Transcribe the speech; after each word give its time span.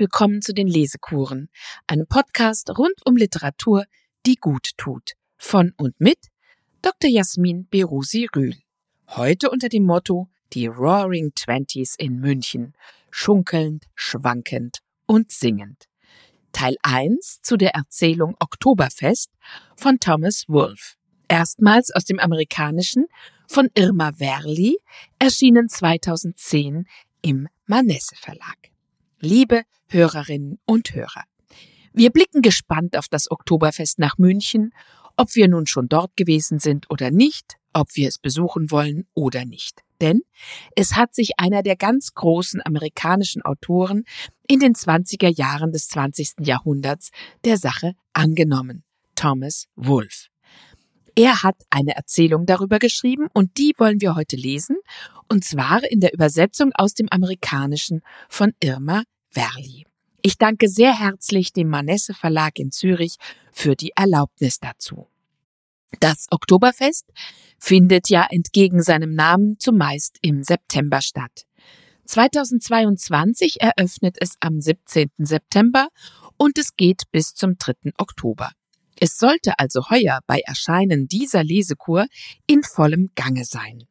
willkommen 0.00 0.40
zu 0.40 0.54
den 0.54 0.66
Lesekuren, 0.66 1.50
einem 1.86 2.06
Podcast 2.06 2.70
rund 2.70 2.94
um 3.04 3.16
Literatur, 3.16 3.84
die 4.24 4.36
gut 4.36 4.70
tut. 4.78 5.12
Von 5.36 5.74
und 5.76 6.00
mit 6.00 6.16
Dr. 6.80 7.10
Jasmin 7.10 7.68
Berusi 7.68 8.26
Rühl. 8.34 8.56
Heute 9.08 9.50
unter 9.50 9.68
dem 9.68 9.84
Motto 9.84 10.30
Die 10.54 10.66
Roaring 10.68 11.32
Twenties 11.34 11.96
in 11.98 12.18
München, 12.18 12.72
schunkelnd, 13.10 13.84
schwankend 13.94 14.78
und 15.04 15.30
singend. 15.30 15.84
Teil 16.52 16.76
1 16.82 17.42
zu 17.42 17.58
der 17.58 17.74
Erzählung 17.74 18.36
Oktoberfest 18.40 19.30
von 19.76 20.00
Thomas 20.00 20.44
Wolfe. 20.48 20.96
Erstmals 21.28 21.90
aus 21.90 22.06
dem 22.06 22.18
Amerikanischen 22.18 23.04
von 23.46 23.68
Irma 23.74 24.18
Werli, 24.18 24.78
erschienen 25.18 25.68
2010 25.68 26.88
im 27.20 27.48
Manesse 27.66 28.16
Verlag. 28.16 28.56
Liebe 29.20 29.64
Hörerinnen 29.90 30.58
und 30.64 30.94
Hörer, 30.94 31.24
wir 31.92 32.10
blicken 32.10 32.40
gespannt 32.40 32.96
auf 32.96 33.08
das 33.08 33.30
Oktoberfest 33.30 33.98
nach 33.98 34.16
München, 34.16 34.72
ob 35.16 35.34
wir 35.34 35.48
nun 35.48 35.66
schon 35.66 35.88
dort 35.88 36.16
gewesen 36.16 36.60
sind 36.60 36.88
oder 36.88 37.10
nicht, 37.10 37.56
ob 37.72 37.96
wir 37.96 38.08
es 38.08 38.18
besuchen 38.18 38.70
wollen 38.70 39.06
oder 39.12 39.44
nicht. 39.44 39.82
Denn 40.00 40.22
es 40.76 40.94
hat 40.94 41.14
sich 41.14 41.32
einer 41.38 41.62
der 41.62 41.76
ganz 41.76 42.14
großen 42.14 42.64
amerikanischen 42.64 43.42
Autoren 43.42 44.04
in 44.46 44.60
den 44.60 44.74
20er 44.74 45.28
Jahren 45.28 45.72
des 45.72 45.88
20. 45.88 46.46
Jahrhunderts 46.46 47.10
der 47.44 47.56
Sache 47.56 47.94
angenommen, 48.12 48.84
Thomas 49.16 49.66
Wolfe. 49.74 50.28
Er 51.16 51.42
hat 51.42 51.56
eine 51.70 51.96
Erzählung 51.96 52.46
darüber 52.46 52.78
geschrieben 52.78 53.26
und 53.34 53.58
die 53.58 53.74
wollen 53.76 54.00
wir 54.00 54.14
heute 54.14 54.36
lesen, 54.36 54.76
und 55.28 55.44
zwar 55.44 55.82
in 55.90 56.00
der 56.00 56.14
Übersetzung 56.14 56.70
aus 56.72 56.94
dem 56.94 57.08
Amerikanischen 57.10 58.00
von 58.28 58.52
Irma 58.60 59.02
Werli. 59.32 59.86
Ich 60.22 60.36
danke 60.36 60.68
sehr 60.68 60.98
herzlich 60.98 61.52
dem 61.52 61.68
Manesse 61.68 62.14
Verlag 62.14 62.58
in 62.58 62.70
Zürich 62.70 63.16
für 63.52 63.74
die 63.74 63.92
Erlaubnis 63.96 64.58
dazu. 64.60 65.08
Das 65.98 66.26
Oktoberfest 66.30 67.06
findet 67.58 68.08
ja 68.08 68.26
entgegen 68.30 68.82
seinem 68.82 69.14
Namen 69.14 69.58
zumeist 69.58 70.18
im 70.22 70.42
September 70.42 71.00
statt. 71.00 71.46
2022 72.04 73.60
eröffnet 73.60 74.16
es 74.20 74.34
am 74.40 74.60
17. 74.60 75.10
September 75.18 75.88
und 76.36 76.58
es 76.58 76.76
geht 76.76 77.04
bis 77.12 77.34
zum 77.34 77.56
3. 77.56 77.92
Oktober. 77.98 78.50
Es 78.98 79.18
sollte 79.18 79.58
also 79.58 79.88
heuer 79.90 80.20
bei 80.26 80.40
Erscheinen 80.40 81.06
dieser 81.06 81.42
Lesekur 81.44 82.06
in 82.46 82.62
vollem 82.62 83.10
Gange 83.14 83.44
sein. 83.44 83.84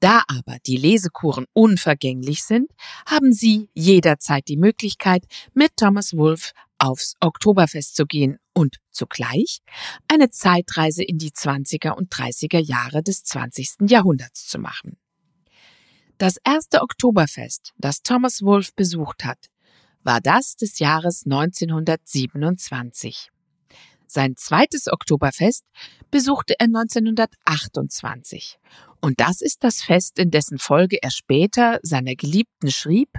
Da 0.00 0.22
aber 0.28 0.58
die 0.64 0.76
Lesekuren 0.76 1.46
unvergänglich 1.52 2.44
sind, 2.44 2.70
haben 3.06 3.32
Sie 3.32 3.68
jederzeit 3.74 4.46
die 4.46 4.56
Möglichkeit, 4.56 5.24
mit 5.54 5.76
Thomas 5.76 6.16
Wolfe 6.16 6.52
aufs 6.78 7.14
Oktoberfest 7.20 7.96
zu 7.96 8.06
gehen 8.06 8.38
und 8.54 8.76
zugleich 8.90 9.58
eine 10.06 10.30
Zeitreise 10.30 11.02
in 11.02 11.18
die 11.18 11.30
20er 11.30 11.90
und 11.90 12.12
30er 12.12 12.60
Jahre 12.60 13.02
des 13.02 13.24
20. 13.24 13.90
Jahrhunderts 13.90 14.46
zu 14.46 14.60
machen. 14.60 14.96
Das 16.18 16.36
erste 16.44 16.82
Oktoberfest, 16.82 17.72
das 17.78 18.02
Thomas 18.02 18.42
Wolfe 18.42 18.72
besucht 18.74 19.24
hat, 19.24 19.46
war 20.02 20.20
das 20.20 20.56
des 20.56 20.78
Jahres 20.78 21.22
1927. 21.24 23.30
Sein 24.10 24.36
zweites 24.36 24.90
Oktoberfest 24.90 25.64
besuchte 26.10 26.54
er 26.58 26.64
1928. 26.64 28.58
Und 29.00 29.20
das 29.20 29.42
ist 29.42 29.62
das 29.62 29.82
Fest, 29.82 30.18
in 30.18 30.30
dessen 30.30 30.58
Folge 30.58 31.02
er 31.02 31.10
später 31.10 31.78
seiner 31.82 32.16
Geliebten 32.16 32.70
schrieb, 32.70 33.10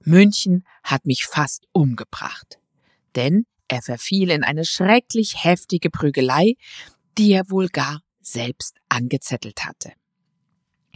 München 0.00 0.66
hat 0.82 1.06
mich 1.06 1.26
fast 1.26 1.66
umgebracht. 1.72 2.58
Denn 3.14 3.46
er 3.68 3.82
verfiel 3.82 4.30
in 4.30 4.42
eine 4.42 4.64
schrecklich 4.64 5.44
heftige 5.44 5.90
Prügelei, 5.90 6.54
die 7.18 7.32
er 7.32 7.48
wohl 7.48 7.68
gar 7.68 8.02
selbst 8.20 8.78
angezettelt 8.88 9.64
hatte. 9.64 9.92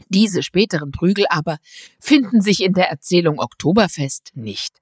Diese 0.09 0.43
späteren 0.43 0.91
Prügel 0.91 1.27
aber 1.29 1.59
finden 2.01 2.41
sich 2.41 2.63
in 2.63 2.73
der 2.73 2.91
Erzählung 2.91 3.39
Oktoberfest 3.39 4.33
nicht. 4.35 4.81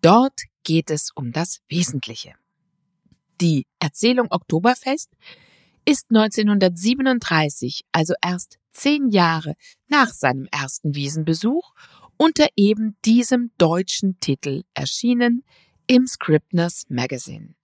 Dort 0.00 0.40
geht 0.64 0.90
es 0.90 1.10
um 1.14 1.32
das 1.32 1.60
Wesentliche. 1.68 2.34
Die 3.40 3.66
Erzählung 3.78 4.26
Oktoberfest 4.28 5.08
ist 5.86 6.10
1937, 6.10 7.86
also 7.90 8.12
erst 8.22 8.58
zehn 8.70 9.08
Jahre 9.08 9.54
nach 9.88 10.08
seinem 10.08 10.46
ersten 10.52 10.94
Wiesenbesuch, 10.94 11.72
unter 12.18 12.46
eben 12.56 12.98
diesem 13.06 13.50
deutschen 13.56 14.20
Titel 14.20 14.64
erschienen 14.74 15.42
im 15.86 16.06
Scribners 16.06 16.84
Magazine. 16.90 17.54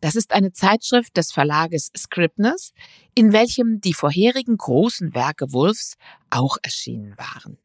Das 0.00 0.14
ist 0.14 0.32
eine 0.32 0.52
Zeitschrift 0.52 1.16
des 1.16 1.32
Verlages 1.32 1.90
Scribners, 1.96 2.72
in 3.16 3.32
welchem 3.32 3.80
die 3.80 3.94
vorherigen 3.94 4.56
großen 4.56 5.12
Werke 5.12 5.52
Wolfs 5.52 5.96
auch 6.30 6.56
erschienen 6.62 7.18
waren. 7.18 7.58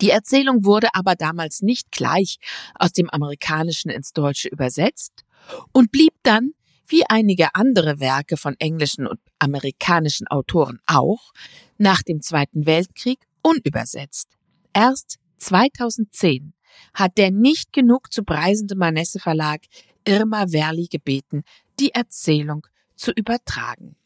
Die 0.00 0.10
Erzählung 0.10 0.64
wurde 0.64 0.88
aber 0.94 1.14
damals 1.14 1.60
nicht 1.60 1.92
gleich 1.92 2.38
aus 2.74 2.92
dem 2.92 3.10
Amerikanischen 3.10 3.90
ins 3.90 4.14
Deutsche 4.14 4.48
übersetzt 4.48 5.24
und 5.72 5.90
blieb 5.90 6.12
dann, 6.22 6.52
wie 6.86 7.04
einige 7.08 7.54
andere 7.54 7.98
Werke 8.00 8.36
von 8.36 8.54
englischen 8.58 9.06
und 9.06 9.20
amerikanischen 9.38 10.26
Autoren 10.28 10.80
auch, 10.86 11.32
nach 11.78 12.02
dem 12.02 12.20
Zweiten 12.20 12.66
Weltkrieg 12.66 13.18
unübersetzt. 13.42 14.28
Erst 14.72 15.18
2010 15.38 16.52
hat 16.92 17.16
der 17.18 17.30
nicht 17.30 17.72
genug 17.72 18.12
zu 18.12 18.24
preisende 18.24 18.76
Manesse 18.76 19.18
Verlag 19.18 19.62
Irma 20.06 20.52
Werli 20.52 20.86
gebeten, 20.88 21.42
die 21.80 21.92
Erzählung 21.92 22.66
zu 22.94 23.12
übertragen. 23.12 23.96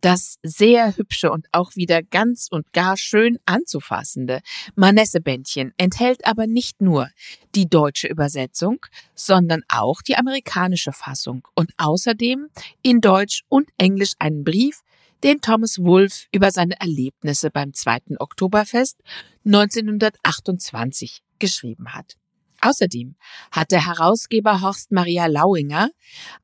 Das 0.00 0.38
sehr 0.42 0.96
hübsche 0.96 1.30
und 1.30 1.46
auch 1.52 1.76
wieder 1.76 2.02
ganz 2.02 2.48
und 2.50 2.72
gar 2.72 2.96
schön 2.96 3.38
anzufassende 3.44 4.40
Manesse-Bändchen 4.74 5.74
enthält 5.76 6.26
aber 6.26 6.46
nicht 6.46 6.80
nur 6.80 7.08
die 7.54 7.68
deutsche 7.68 8.08
Übersetzung, 8.08 8.86
sondern 9.14 9.62
auch 9.68 10.00
die 10.00 10.16
amerikanische 10.16 10.92
Fassung 10.92 11.46
und 11.54 11.72
außerdem 11.76 12.48
in 12.82 13.00
Deutsch 13.00 13.44
und 13.48 13.68
Englisch 13.76 14.12
einen 14.18 14.42
Brief, 14.42 14.80
den 15.22 15.42
Thomas 15.42 15.78
Wolfe 15.78 16.26
über 16.32 16.50
seine 16.50 16.80
Erlebnisse 16.80 17.50
beim 17.50 17.74
zweiten 17.74 18.16
Oktoberfest 18.16 18.96
1928 19.44 21.22
geschrieben 21.38 21.92
hat. 21.92 22.16
Außerdem 22.60 23.16
hat 23.50 23.70
der 23.70 23.86
Herausgeber 23.86 24.60
Horst 24.60 24.92
Maria 24.92 25.26
Lauinger 25.26 25.90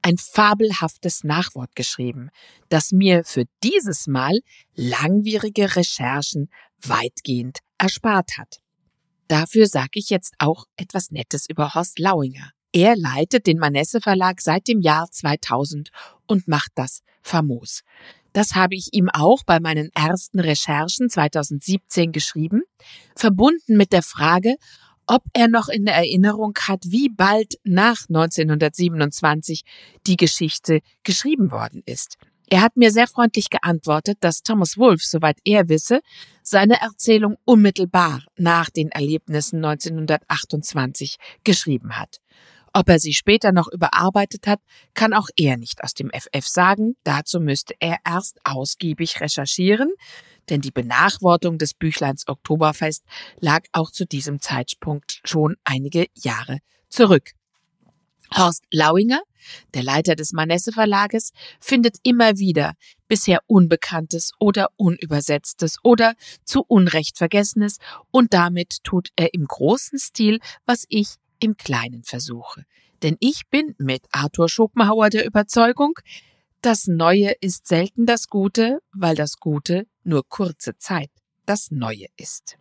ein 0.03 0.17
fabelhaftes 0.17 1.25
Nachwort 1.25 1.77
geschrieben, 1.77 2.31
das 2.69 2.93
mir 2.93 3.25
für 3.25 3.45
dieses 3.63 4.07
Mal 4.07 4.41
langwierige 4.75 5.77
Recherchen 5.77 6.49
weitgehend 6.83 7.59
erspart 7.79 8.39
hat. 8.39 8.61
Dafür 9.29 9.67
sage 9.67 9.91
ich 9.95 10.09
jetzt 10.09 10.35
auch 10.39 10.65
etwas 10.77 11.11
Nettes 11.11 11.47
über 11.49 11.75
Horst 11.75 11.99
Lauinger. 11.99 12.53
Er 12.73 12.95
leitet 12.97 13.47
den 13.47 13.59
Manesse 13.59 14.01
Verlag 14.01 14.41
seit 14.41 14.69
dem 14.69 14.81
Jahr 14.81 15.11
2000 15.11 15.91
und 16.27 16.47
macht 16.47 16.73
das 16.75 17.03
famos. 17.23 17.83
Das 18.33 18.55
habe 18.55 18.75
ich 18.75 18.93
ihm 18.93 19.09
auch 19.09 19.45
bei 19.45 19.61
meinen 19.61 19.91
ersten 19.95 20.41
Recherchen 20.41 21.09
2017 21.09 22.13
geschrieben, 22.13 22.63
verbunden 23.17 23.79
mit 23.79 23.93
der 23.93 24.03
Frage, 24.03 24.57
ob 25.07 25.23
er 25.33 25.49
noch 25.49 25.69
in 25.69 25.87
Erinnerung 25.87 26.55
hat, 26.61 26.83
wie 26.87 27.09
bald 27.09 27.55
nach 27.65 28.09
1927 28.09 29.63
die 30.07 30.17
Geschichte 30.17 30.81
geschrieben 31.03 31.51
worden 31.51 31.83
ist. 31.87 32.17
Er 32.49 32.61
hat 32.61 32.77
mir 32.77 32.93
sehr 32.93 33.09
freundlich 33.09 33.51
geantwortet, 33.51 34.19
dass 34.21 34.43
Thomas 34.43 34.79
Wolfe, 34.79 35.05
soweit 35.05 35.39
er 35.45 35.69
wisse, 35.69 36.01
seine 36.43 36.81
Erzählung 36.81 37.37
unmittelbar 37.45 38.23
nach 38.37 38.71
den 38.71 38.91
Erlebnissen 38.91 39.65
1928 39.65 41.17
geschrieben 41.43 41.99
hat. 41.99 42.21
Ob 42.73 42.89
er 42.89 43.01
sie 43.01 43.15
später 43.15 43.53
noch 43.53 43.73
überarbeitet 43.73 44.47
hat, 44.47 44.61
kann 44.95 45.15
auch 45.15 45.29
er 45.37 45.57
nicht 45.57 45.83
aus 45.83 45.95
dem 45.95 46.11
FF 46.11 46.47
sagen. 46.47 46.95
Dazu 47.05 47.41
müsste 47.41 47.75
er 47.81 47.97
erst 48.05 48.39
ausgiebig 48.45 49.21
recherchieren, 49.21 49.93
denn 50.49 50.61
die 50.61 50.71
Benachwortung 50.71 51.59
des 51.59 51.75
Büchleins 51.75 52.27
Oktoberfest 52.29 53.05
lag 53.41 53.63
auch 53.73 53.91
zu 53.91 54.07
diesem 54.07 54.41
Zeitpunkt 54.41 55.21
schon 55.25 55.57
einige 55.65 56.07
Jahre 56.15 56.59
zurück. 56.89 57.33
Horst 58.35 58.65
Lauinger, 58.73 59.21
der 59.75 59.85
Leiter 59.85 60.17
des 60.17 60.33
Manesse 60.33 60.73
Verlages, 60.73 61.33
findet 61.61 61.99
immer 62.03 62.39
wieder 62.39 62.75
bisher 63.09 63.41
Unbekanntes 63.47 64.33
oder 64.41 64.69
Unübersetztes 64.77 65.77
oder 65.85 66.15
zu 66.45 66.65
Unrecht 66.67 67.19
Vergessenes 67.19 67.79
und 68.11 68.35
damit 68.35 68.83
tut 68.83 69.11
er 69.17 69.33
im 69.33 69.47
großen 69.47 69.99
Stil, 69.99 70.41
was 70.65 70.85
ich 70.89 71.15
im 71.39 71.57
Kleinen 71.57 72.03
versuche. 72.03 72.65
Denn 73.03 73.17
ich 73.21 73.43
bin 73.49 73.75
mit 73.79 74.07
Arthur 74.11 74.49
Schopenhauer 74.49 75.11
der 75.11 75.27
Überzeugung, 75.27 75.95
das 76.63 76.87
Neue 76.87 77.33
ist 77.41 77.69
selten 77.69 78.07
das 78.07 78.29
Gute, 78.29 78.81
weil 78.93 79.15
das 79.15 79.37
Gute 79.37 79.87
nur 80.07 80.29
kurze 80.29 80.77
Zeit 80.77 81.11
das 81.45 81.71
Neue 81.71 82.07
ist. 82.17 82.57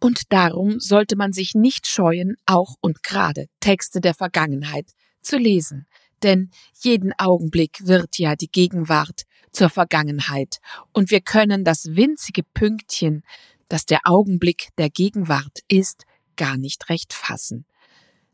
Und 0.00 0.32
darum 0.32 0.80
sollte 0.80 1.16
man 1.16 1.32
sich 1.32 1.54
nicht 1.54 1.86
scheuen, 1.86 2.36
auch 2.44 2.74
und 2.80 3.02
gerade 3.02 3.46
Texte 3.60 4.00
der 4.00 4.14
Vergangenheit 4.14 4.90
zu 5.20 5.38
lesen, 5.38 5.86
denn 6.22 6.50
jeden 6.82 7.12
Augenblick 7.18 7.86
wird 7.86 8.18
ja 8.18 8.34
die 8.36 8.50
Gegenwart 8.50 9.22
zur 9.52 9.68
Vergangenheit, 9.68 10.58
und 10.92 11.10
wir 11.10 11.20
können 11.20 11.64
das 11.64 11.94
winzige 11.94 12.42
Pünktchen, 12.42 13.22
das 13.68 13.86
der 13.86 14.00
Augenblick 14.04 14.70
der 14.78 14.90
Gegenwart 14.90 15.60
ist, 15.68 16.04
gar 16.36 16.56
nicht 16.56 16.88
recht 16.88 17.12
fassen. 17.12 17.66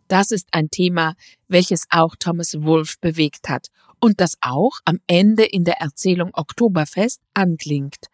Das 0.07 0.31
ist 0.31 0.49
ein 0.53 0.71
Thema, 0.71 1.15
welches 1.49 1.85
auch 1.91 2.17
Thomas 2.19 2.55
Wolfe 2.63 2.97
bewegt 3.01 3.49
hat 3.49 3.69
und 4.01 4.21
das 4.21 4.37
auch 4.41 4.79
am 4.85 5.01
Ende 5.07 5.45
in 5.45 5.65
der 5.65 5.81
Erzählung 5.81 6.31
Oktoberfest 6.33 7.21
anklingt, 7.35 8.07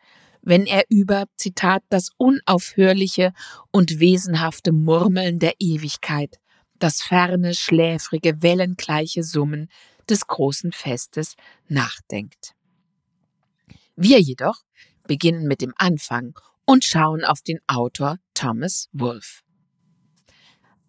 wenn 0.44 0.66
er 0.66 0.84
über, 0.88 1.24
Zitat, 1.36 1.82
das 1.88 2.10
unaufhörliche 2.18 3.32
und 3.70 3.98
wesenhafte 3.98 4.72
Murmeln 4.72 5.38
der 5.38 5.54
Ewigkeit, 5.58 6.38
das 6.78 7.02
ferne, 7.02 7.54
schläfrige, 7.54 8.42
wellengleiche 8.42 9.22
Summen 9.22 9.68
des 10.08 10.26
großen 10.26 10.72
Festes 10.72 11.34
nachdenkt. 11.68 12.54
Wir 13.96 14.20
jedoch 14.20 14.60
beginnen 15.06 15.46
mit 15.46 15.62
dem 15.62 15.72
Anfang 15.76 16.38
und 16.66 16.84
schauen 16.84 17.24
auf 17.24 17.40
den 17.40 17.60
Autor 17.66 18.18
Thomas 18.34 18.88
Wolfe. 18.92 19.42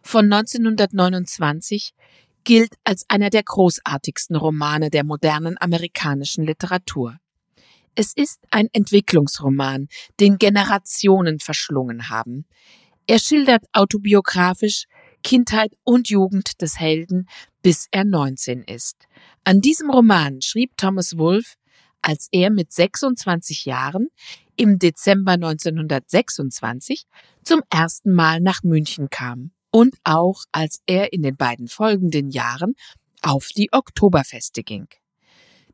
von 0.03 0.31
1929 0.31 1.95
gilt 2.47 2.77
als 2.85 3.05
einer 3.09 3.29
der 3.29 3.43
großartigsten 3.43 4.37
Romane 4.37 4.89
der 4.89 5.05
modernen 5.05 5.61
amerikanischen 5.61 6.47
Literatur. 6.47 7.19
Es 7.97 8.13
ist 8.15 8.39
ein 8.51 8.69
Entwicklungsroman, 8.73 9.89
den 10.21 10.39
Generationen 10.39 11.41
verschlungen 11.41 12.09
haben. 12.09 12.47
Er 13.09 13.19
schildert 13.19 13.65
autobiografisch 13.73 14.85
Kindheit 15.25 15.73
und 15.83 16.09
Jugend 16.09 16.63
des 16.63 16.79
Helden, 16.79 17.29
bis 17.63 17.89
er 17.91 18.05
19 18.05 18.63
ist. 18.63 19.09
An 19.43 19.61
diesem 19.61 19.91
Roman 19.91 20.41
schrieb 20.41 20.77
Thomas 20.77 21.19
Wolfe, 21.19 21.57
als 22.01 22.29
er 22.31 22.51
mit 22.51 22.73
26 22.73 23.65
Jahren 23.65 24.07
im 24.55 24.79
Dezember 24.79 25.33
1926 25.33 27.07
zum 27.43 27.61
ersten 27.71 28.13
Mal 28.13 28.41
nach 28.41 28.63
München 28.63 29.11
kam 29.11 29.51
und 29.77 29.95
auch 30.05 30.45
als 30.53 30.81
er 30.87 31.13
in 31.13 31.21
den 31.21 31.37
beiden 31.37 31.69
folgenden 31.69 32.31
Jahren 32.31 32.77
auf 33.21 33.49
die 33.55 33.69
Oktoberfeste 33.73 34.63
ging. 34.63 34.89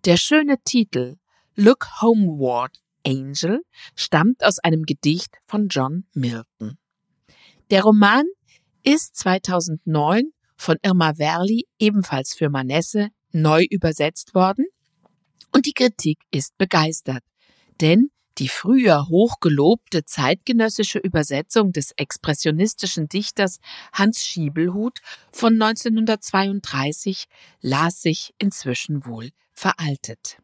Der 0.04 0.16
schöne 0.16 0.56
Titel 0.64 1.18
Look 1.54 1.86
Homeward 2.00 2.82
Angel 3.06 3.62
stammt 3.94 4.42
aus 4.42 4.58
einem 4.58 4.86
Gedicht 4.86 5.36
von 5.46 5.68
John 5.68 6.06
Milton. 6.14 6.78
Der 7.70 7.84
Roman 7.84 8.24
ist 8.82 9.14
2009 9.14 10.32
von 10.56 10.78
Irma 10.82 11.16
Werli 11.18 11.68
ebenfalls 11.78 12.34
für 12.34 12.50
Manesse 12.50 13.10
neu 13.30 13.64
übersetzt 13.70 14.34
worden 14.34 14.66
und 15.52 15.64
die 15.64 15.74
Kritik 15.74 16.18
ist 16.32 16.58
begeistert, 16.58 17.22
denn 17.80 18.10
die 18.38 18.48
früher 18.48 19.08
hochgelobte 19.08 20.04
zeitgenössische 20.04 20.98
Übersetzung 20.98 21.72
des 21.72 21.92
expressionistischen 21.96 23.08
Dichters 23.08 23.58
Hans 23.92 24.24
Schiebelhut 24.24 24.98
von 25.32 25.60
1932 25.60 27.26
las 27.60 28.02
sich 28.02 28.34
inzwischen 28.38 29.06
wohl 29.06 29.30
veraltet. 29.52 30.38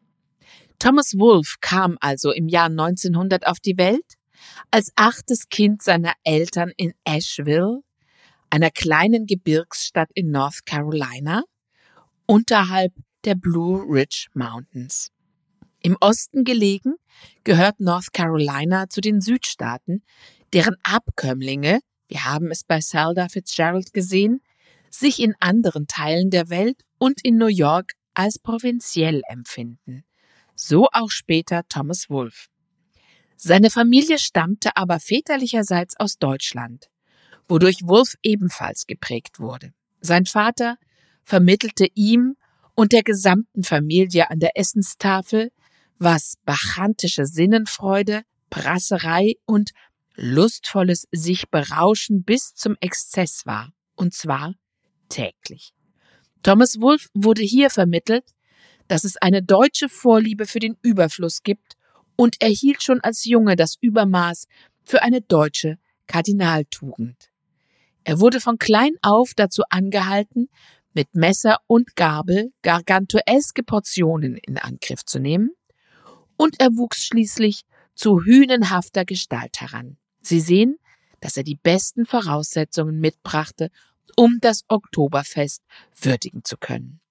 Thomas 0.79 1.17
Wolfe 1.17 1.57
kam 1.59 1.97
also 1.99 2.31
im 2.31 2.47
Jahr 2.47 2.67
1900 2.67 3.45
auf 3.47 3.59
die 3.59 3.77
Welt, 3.77 4.15
als 4.71 4.91
achtes 4.95 5.49
Kind 5.49 5.81
seiner 5.81 6.13
Eltern 6.23 6.71
in 6.77 6.93
Asheville, 7.03 7.81
einer 8.49 8.71
kleinen 8.71 9.25
Gebirgsstadt 9.25 10.09
in 10.13 10.31
North 10.31 10.65
Carolina, 10.65 11.43
unterhalb 12.25 12.93
der 13.25 13.35
Blue 13.35 13.83
Ridge 13.87 14.27
Mountains. 14.33 15.11
Im 15.81 15.95
Osten 16.01 16.43
gelegen 16.43 16.95
gehört 17.43 17.79
North 17.79 18.11
Carolina 18.11 18.89
zu 18.89 19.01
den 19.01 19.21
Südstaaten, 19.21 20.03
deren 20.53 20.75
Abkömmlinge, 20.83 21.79
wir 22.07 22.25
haben 22.25 22.51
es 22.51 22.63
bei 22.63 22.79
Zelda 22.79 23.29
Fitzgerald 23.29 23.93
gesehen, 23.93 24.41
sich 24.89 25.19
in 25.19 25.35
anderen 25.39 25.87
Teilen 25.87 26.31
der 26.31 26.49
Welt 26.49 26.81
und 26.97 27.23
in 27.23 27.37
New 27.37 27.47
York 27.47 27.93
als 28.13 28.39
provinziell 28.39 29.21
empfinden. 29.29 30.03
So 30.55 30.89
auch 30.91 31.11
später 31.11 31.63
Thomas 31.69 32.09
Wolfe. 32.09 32.49
Seine 33.37 33.69
Familie 33.69 34.17
stammte 34.17 34.75
aber 34.75 34.99
väterlicherseits 34.99 35.97
aus 35.97 36.17
Deutschland, 36.17 36.89
wodurch 37.47 37.83
Wolfe 37.83 38.17
ebenfalls 38.21 38.85
geprägt 38.85 39.39
wurde. 39.39 39.73
Sein 40.01 40.25
Vater 40.25 40.77
vermittelte 41.23 41.87
ihm 41.93 42.35
und 42.75 42.91
der 42.91 43.03
gesamten 43.03 43.63
Familie 43.63 44.29
an 44.29 44.39
der 44.39 44.57
Essenstafel 44.57 45.51
was 45.99 46.35
bachantische 46.45 47.25
Sinnenfreude, 47.25 48.23
Prasserei 48.49 49.35
und 49.45 49.71
lustvolles 50.15 51.07
sich 51.11 51.49
berauschen 51.49 52.23
bis 52.23 52.55
zum 52.55 52.75
Exzess 52.79 53.45
war, 53.45 53.71
und 53.95 54.13
zwar 54.13 54.55
täglich. 55.09 55.73
Thomas 56.41 56.79
Wolfe 56.79 57.09
wurde 57.13 57.43
hier 57.43 57.69
vermittelt, 57.69 58.25
dass 58.87 59.03
es 59.03 59.17
eine 59.17 59.43
deutsche 59.43 59.89
Vorliebe 59.89 60.45
für 60.45 60.59
den 60.59 60.77
Überfluss 60.81 61.43
gibt 61.43 61.75
und 62.15 62.41
erhielt 62.41 62.81
schon 62.81 63.01
als 63.01 63.25
Junge 63.25 63.55
das 63.55 63.75
Übermaß 63.79 64.47
für 64.83 65.03
eine 65.03 65.21
deutsche 65.21 65.77
Kardinaltugend. 66.07 67.29
Er 68.03 68.19
wurde 68.19 68.39
von 68.39 68.57
klein 68.57 68.93
auf 69.01 69.33
dazu 69.35 69.63
angehalten, 69.69 70.49
mit 70.93 71.13
Messer 71.13 71.59
und 71.67 71.95
Gabel 71.95 72.51
gargantueske 72.63 73.61
Portionen 73.61 74.37
in 74.37 74.57
Angriff 74.57 75.05
zu 75.05 75.19
nehmen 75.19 75.51
und 76.39 76.61
er 76.61 76.69
wuchs 76.77 77.03
schließlich 77.03 77.63
zu 77.95 78.23
hünenhafter 78.23 79.03
Gestalt 79.03 79.59
heran. 79.59 79.97
Sie 80.21 80.39
sehen, 80.39 80.77
dass 81.19 81.35
er 81.35 81.43
die 81.43 81.57
besten 81.61 82.05
Voraussetzungen 82.05 82.99
mitbrachte, 82.99 83.69
um 84.15 84.39
das 84.39 84.63
Oktoberfest 84.69 85.61
würdigen 85.99 86.45
zu 86.45 86.55
können. 86.57 87.01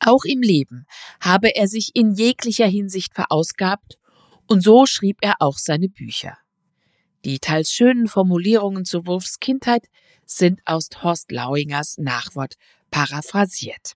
Auch 0.00 0.24
im 0.24 0.42
Leben 0.42 0.86
habe 1.20 1.54
er 1.54 1.68
sich 1.68 1.92
in 1.94 2.14
jeglicher 2.14 2.66
Hinsicht 2.66 3.14
verausgabt, 3.14 3.96
und 4.46 4.62
so 4.62 4.86
schrieb 4.86 5.18
er 5.20 5.36
auch 5.38 5.56
seine 5.56 5.88
Bücher. 5.88 6.36
Die 7.24 7.38
teils 7.38 7.72
schönen 7.72 8.08
Formulierungen 8.08 8.84
zu 8.84 9.06
Wulfs 9.06 9.38
Kindheit 9.38 9.86
sind 10.26 10.60
aus 10.64 10.88
Horst 11.00 11.30
Lauingers 11.30 11.96
Nachwort 11.96 12.56
paraphrasiert. 12.90 13.94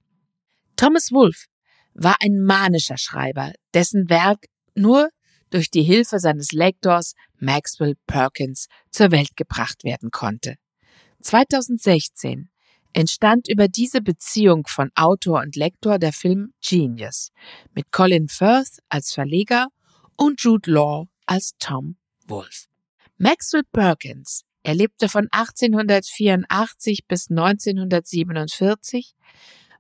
Thomas 0.77 1.11
Wolfe 1.11 1.47
war 1.95 2.17
ein 2.21 2.41
manischer 2.41 2.97
Schreiber, 2.97 3.53
dessen 3.75 4.09
Werk 4.09 4.47
nur 4.79 5.11
durch 5.51 5.71
die 5.71 5.83
Hilfe 5.83 6.19
seines 6.19 6.53
Lektors 6.53 7.15
Maxwell 7.39 7.97
Perkins 8.07 8.69
zur 8.91 9.11
Welt 9.11 9.37
gebracht 9.37 9.85
werden 9.85 10.11
konnte. 10.11 10.57
2016 11.23 12.49
entstand 12.93 13.49
über 13.49 13.69
diese 13.69 14.01
Beziehung 14.01 14.67
von 14.67 14.91
Autor 14.95 15.41
und 15.41 15.57
Lektor 15.57 15.99
der 15.99 16.13
Film 16.13 16.53
Genius 16.63 17.31
mit 17.75 17.91
Colin 17.93 18.29
Firth 18.29 18.79
als 18.89 19.13
Verleger 19.13 19.69
und 20.17 20.41
Jude 20.43 20.71
Law 20.71 21.07
als 21.27 21.53
Tom 21.59 21.97
Wolfe. 22.27 22.67
Maxwell 23.19 23.65
Perkins 23.73 24.45
er 24.69 24.75
lebte 24.75 25.09
von 25.09 25.29
1884 25.31 27.07
bis 27.07 27.31
1947, 27.31 29.15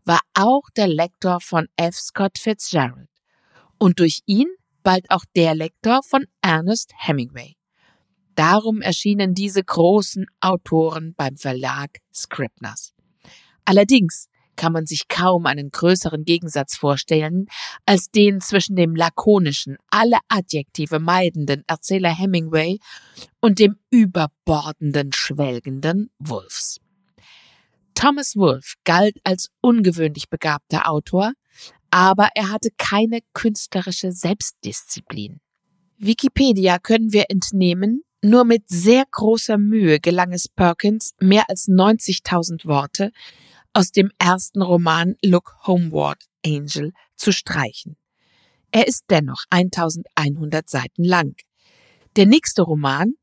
war 0.04 0.20
auch 0.32 0.62
der 0.76 0.88
Lektor 0.88 1.42
von 1.42 1.68
F. 1.76 1.96
Scott 1.96 2.38
Fitzgerald 2.38 3.10
und 3.76 4.00
durch 4.00 4.20
ihn 4.24 4.48
bald 4.88 5.10
auch 5.10 5.26
der 5.36 5.54
Lektor 5.54 6.00
von 6.02 6.24
Ernest 6.40 6.94
Hemingway. 6.96 7.56
Darum 8.36 8.80
erschienen 8.80 9.34
diese 9.34 9.62
großen 9.62 10.24
Autoren 10.40 11.12
beim 11.14 11.36
Verlag 11.36 11.98
Scribners. 12.10 12.94
Allerdings 13.66 14.28
kann 14.56 14.72
man 14.72 14.86
sich 14.86 15.06
kaum 15.06 15.44
einen 15.44 15.68
größeren 15.72 16.24
Gegensatz 16.24 16.74
vorstellen 16.74 17.48
als 17.84 18.10
den 18.10 18.40
zwischen 18.40 18.76
dem 18.76 18.96
lakonischen, 18.96 19.76
alle 19.90 20.16
Adjektive 20.28 21.00
meidenden 21.00 21.64
Erzähler 21.66 22.16
Hemingway 22.16 22.78
und 23.42 23.58
dem 23.58 23.76
überbordenden, 23.90 25.12
schwelgenden 25.12 26.08
Wolfs. 26.18 26.80
Thomas 27.94 28.36
Wolfe 28.36 28.76
galt 28.84 29.18
als 29.22 29.50
ungewöhnlich 29.60 30.30
begabter 30.30 30.88
Autor, 30.88 31.32
aber 31.90 32.28
er 32.34 32.50
hatte 32.50 32.70
keine 32.76 33.20
künstlerische 33.32 34.12
Selbstdisziplin. 34.12 35.40
Wikipedia 35.98 36.78
können 36.78 37.12
wir 37.12 37.26
entnehmen, 37.28 38.02
nur 38.22 38.44
mit 38.44 38.68
sehr 38.68 39.04
großer 39.10 39.58
Mühe 39.58 40.00
gelang 40.00 40.32
es 40.32 40.48
Perkins, 40.48 41.14
mehr 41.20 41.44
als 41.48 41.68
90.000 41.68 42.66
Worte 42.66 43.10
aus 43.72 43.92
dem 43.92 44.10
ersten 44.18 44.62
Roman 44.62 45.14
Look 45.24 45.56
Homeward, 45.66 46.24
Angel 46.44 46.92
zu 47.16 47.32
streichen. 47.32 47.96
Er 48.70 48.86
ist 48.86 49.04
dennoch 49.08 49.44
1100 49.50 50.68
Seiten 50.68 51.04
lang. 51.04 51.36
Der 52.16 52.26
nächste 52.26 52.62
Roman, 52.62 53.14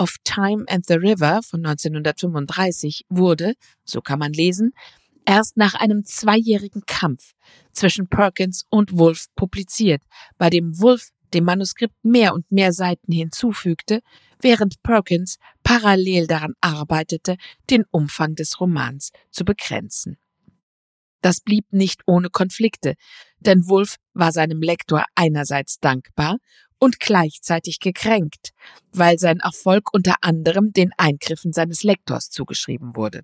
Of 0.00 0.16
Time 0.24 0.64
and 0.68 0.86
the 0.86 0.94
River 0.94 1.42
von 1.42 1.64
1935, 1.64 3.06
wurde, 3.08 3.54
so 3.84 4.00
kann 4.00 4.18
man 4.18 4.32
lesen, 4.32 4.72
erst 5.26 5.56
nach 5.56 5.74
einem 5.74 6.04
zweijährigen 6.04 6.82
Kampf 6.86 7.32
zwischen 7.72 8.08
Perkins 8.08 8.64
und 8.70 8.96
Wolf 8.98 9.26
publiziert, 9.34 10.02
bei 10.38 10.50
dem 10.50 10.80
Wolf 10.80 11.08
dem 11.34 11.44
Manuskript 11.44 11.96
mehr 12.02 12.32
und 12.34 12.50
mehr 12.50 12.72
Seiten 12.72 13.12
hinzufügte, 13.12 14.00
während 14.40 14.82
Perkins 14.82 15.38
parallel 15.62 16.26
daran 16.26 16.54
arbeitete, 16.60 17.36
den 17.70 17.84
Umfang 17.90 18.34
des 18.34 18.60
Romans 18.60 19.10
zu 19.30 19.44
begrenzen. 19.44 20.16
Das 21.22 21.40
blieb 21.40 21.64
nicht 21.72 22.02
ohne 22.06 22.28
Konflikte, 22.28 22.94
denn 23.40 23.66
Wolf 23.66 23.96
war 24.12 24.30
seinem 24.30 24.60
Lektor 24.60 25.04
einerseits 25.14 25.78
dankbar 25.80 26.36
und 26.78 27.00
gleichzeitig 27.00 27.80
gekränkt, 27.80 28.50
weil 28.92 29.18
sein 29.18 29.40
Erfolg 29.40 29.88
unter 29.94 30.16
anderem 30.20 30.72
den 30.72 30.92
Eingriffen 30.98 31.52
seines 31.52 31.82
Lektors 31.82 32.28
zugeschrieben 32.28 32.94
wurde. 32.94 33.22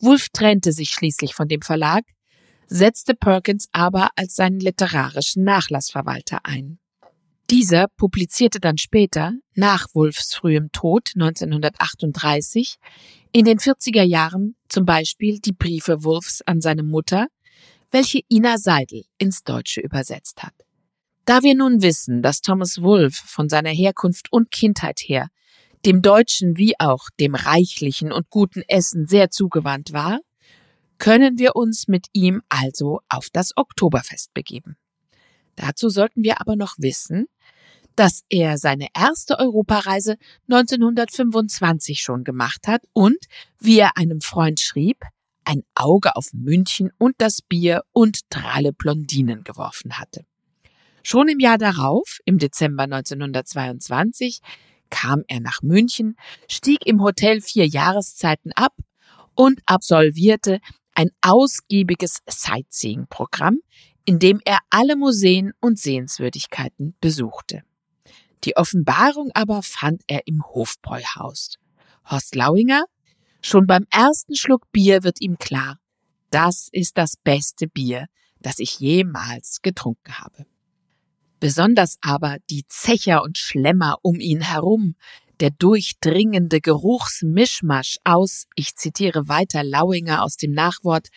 Wolf 0.00 0.28
trennte 0.32 0.72
sich 0.72 0.90
schließlich 0.90 1.34
von 1.34 1.48
dem 1.48 1.62
Verlag, 1.62 2.04
setzte 2.66 3.14
Perkins 3.14 3.68
aber 3.72 4.10
als 4.16 4.36
seinen 4.36 4.60
literarischen 4.60 5.44
Nachlassverwalter 5.44 6.40
ein. 6.44 6.78
Dieser 7.50 7.88
publizierte 7.96 8.58
dann 8.58 8.78
später, 8.78 9.32
nach 9.54 9.88
Wulfs 9.94 10.34
frühem 10.34 10.72
Tod 10.72 11.10
1938, 11.14 12.76
in 13.32 13.44
den 13.44 13.58
40er 13.58 14.02
Jahren 14.02 14.56
zum 14.68 14.86
Beispiel 14.86 15.40
die 15.40 15.52
Briefe 15.52 16.04
Wulfs 16.04 16.40
an 16.42 16.62
seine 16.62 16.82
Mutter, 16.82 17.28
welche 17.90 18.20
Ina 18.30 18.56
Seidel 18.58 19.04
ins 19.18 19.42
Deutsche 19.44 19.80
übersetzt 19.80 20.42
hat. 20.42 20.54
Da 21.26 21.42
wir 21.42 21.54
nun 21.54 21.82
wissen, 21.82 22.22
dass 22.22 22.40
Thomas 22.40 22.82
Wolfe 22.82 23.22
von 23.26 23.48
seiner 23.48 23.70
Herkunft 23.70 24.32
und 24.32 24.50
Kindheit 24.50 25.00
her 25.00 25.28
dem 25.86 26.02
deutschen 26.02 26.56
wie 26.56 26.78
auch 26.78 27.08
dem 27.20 27.34
reichlichen 27.34 28.12
und 28.12 28.30
guten 28.30 28.62
Essen 28.68 29.06
sehr 29.06 29.30
zugewandt 29.30 29.92
war, 29.92 30.20
können 30.98 31.38
wir 31.38 31.56
uns 31.56 31.88
mit 31.88 32.06
ihm 32.12 32.42
also 32.48 33.00
auf 33.08 33.28
das 33.32 33.56
Oktoberfest 33.56 34.32
begeben. 34.32 34.76
Dazu 35.56 35.88
sollten 35.88 36.22
wir 36.22 36.40
aber 36.40 36.56
noch 36.56 36.74
wissen, 36.78 37.26
dass 37.96 38.22
er 38.28 38.58
seine 38.58 38.88
erste 38.96 39.38
Europareise 39.38 40.16
1925 40.48 42.00
schon 42.00 42.24
gemacht 42.24 42.66
hat 42.66 42.82
und, 42.92 43.18
wie 43.60 43.78
er 43.78 43.96
einem 43.96 44.20
Freund 44.20 44.60
schrieb, 44.60 44.98
ein 45.44 45.62
Auge 45.74 46.16
auf 46.16 46.32
München 46.32 46.90
und 46.98 47.14
das 47.18 47.42
Bier 47.42 47.82
und 47.92 48.20
dralle 48.30 48.72
Blondinen 48.72 49.44
geworfen 49.44 49.98
hatte. 49.98 50.24
Schon 51.02 51.28
im 51.28 51.38
Jahr 51.38 51.58
darauf, 51.58 52.18
im 52.24 52.38
Dezember 52.38 52.84
1922, 52.84 54.40
kam 54.90 55.22
er 55.28 55.40
nach 55.40 55.62
München, 55.62 56.16
stieg 56.48 56.86
im 56.86 57.02
Hotel 57.02 57.40
vier 57.40 57.66
Jahreszeiten 57.66 58.52
ab 58.52 58.74
und 59.34 59.60
absolvierte 59.66 60.60
ein 60.94 61.10
ausgiebiges 61.20 62.20
Sightseeing-Programm, 62.28 63.58
in 64.04 64.18
dem 64.18 64.40
er 64.44 64.58
alle 64.70 64.96
Museen 64.96 65.52
und 65.60 65.78
Sehenswürdigkeiten 65.78 66.94
besuchte. 67.00 67.62
Die 68.44 68.56
Offenbarung 68.56 69.30
aber 69.34 69.62
fand 69.62 70.02
er 70.06 70.26
im 70.26 70.44
Hofbräuhaus. 70.44 71.56
Horst 72.04 72.34
Lauinger? 72.34 72.84
Schon 73.40 73.66
beim 73.66 73.86
ersten 73.90 74.34
Schluck 74.36 74.70
Bier 74.72 75.02
wird 75.02 75.20
ihm 75.20 75.38
klar, 75.38 75.78
das 76.30 76.68
ist 76.72 76.98
das 76.98 77.16
beste 77.16 77.68
Bier, 77.68 78.06
das 78.40 78.58
ich 78.58 78.78
jemals 78.78 79.60
getrunken 79.62 80.18
habe. 80.18 80.46
Besonders 81.44 81.98
aber 82.00 82.38
die 82.48 82.64
Zecher 82.68 83.22
und 83.22 83.36
Schlemmer 83.36 83.98
um 84.00 84.18
ihn 84.18 84.40
herum, 84.40 84.94
der 85.40 85.50
durchdringende 85.50 86.62
Geruchsmischmasch 86.62 87.98
aus, 88.02 88.46
ich 88.54 88.76
zitiere 88.76 89.28
weiter 89.28 89.62
Lauinger 89.62 90.22
aus 90.22 90.38
dem 90.38 90.52
Nachwort, 90.52 91.08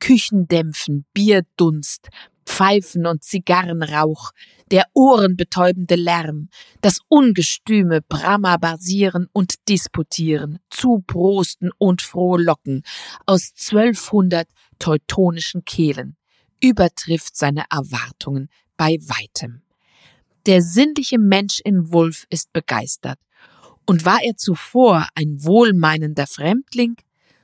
Küchendämpfen, 0.00 1.04
Bierdunst, 1.12 2.08
Pfeifen 2.46 3.04
und 3.04 3.22
Zigarrenrauch, 3.22 4.30
der 4.70 4.86
ohrenbetäubende 4.94 5.96
Lärm, 5.96 6.48
das 6.80 7.00
ungestüme 7.08 8.00
Bramabasieren 8.00 9.28
und 9.34 9.68
Disputieren, 9.68 10.60
Zuprosten 10.70 11.72
und 11.76 12.00
Frohlocken 12.00 12.84
aus 13.26 13.52
zwölfhundert 13.54 14.48
teutonischen 14.78 15.66
Kehlen 15.66 16.16
übertrifft 16.58 17.36
seine 17.36 17.64
Erwartungen 17.70 18.48
bei 18.78 18.96
weitem. 19.02 19.60
Der 20.46 20.62
sinnliche 20.62 21.18
Mensch 21.18 21.60
in 21.62 21.92
Wulf 21.92 22.24
ist 22.30 22.54
begeistert. 22.54 23.18
Und 23.84 24.06
war 24.06 24.22
er 24.22 24.36
zuvor 24.36 25.06
ein 25.14 25.44
wohlmeinender 25.44 26.26
Fremdling, 26.26 26.96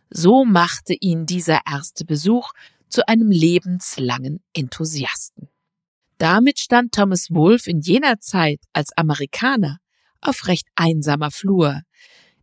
so 0.08 0.44
machte 0.44 0.94
ihn 0.94 1.26
dieser 1.26 1.60
erste 1.66 2.04
Besuch 2.04 2.52
zu 2.88 3.06
einem 3.08 3.30
lebenslangen 3.30 4.42
Enthusiasten. 4.54 5.48
Damit 6.18 6.58
stand 6.60 6.92
Thomas 6.92 7.30
Wolfe 7.30 7.70
in 7.70 7.80
jener 7.80 8.20
Zeit 8.20 8.60
als 8.72 8.96
Amerikaner 8.96 9.78
auf 10.20 10.46
recht 10.46 10.68
einsamer 10.76 11.30
Flur, 11.30 11.82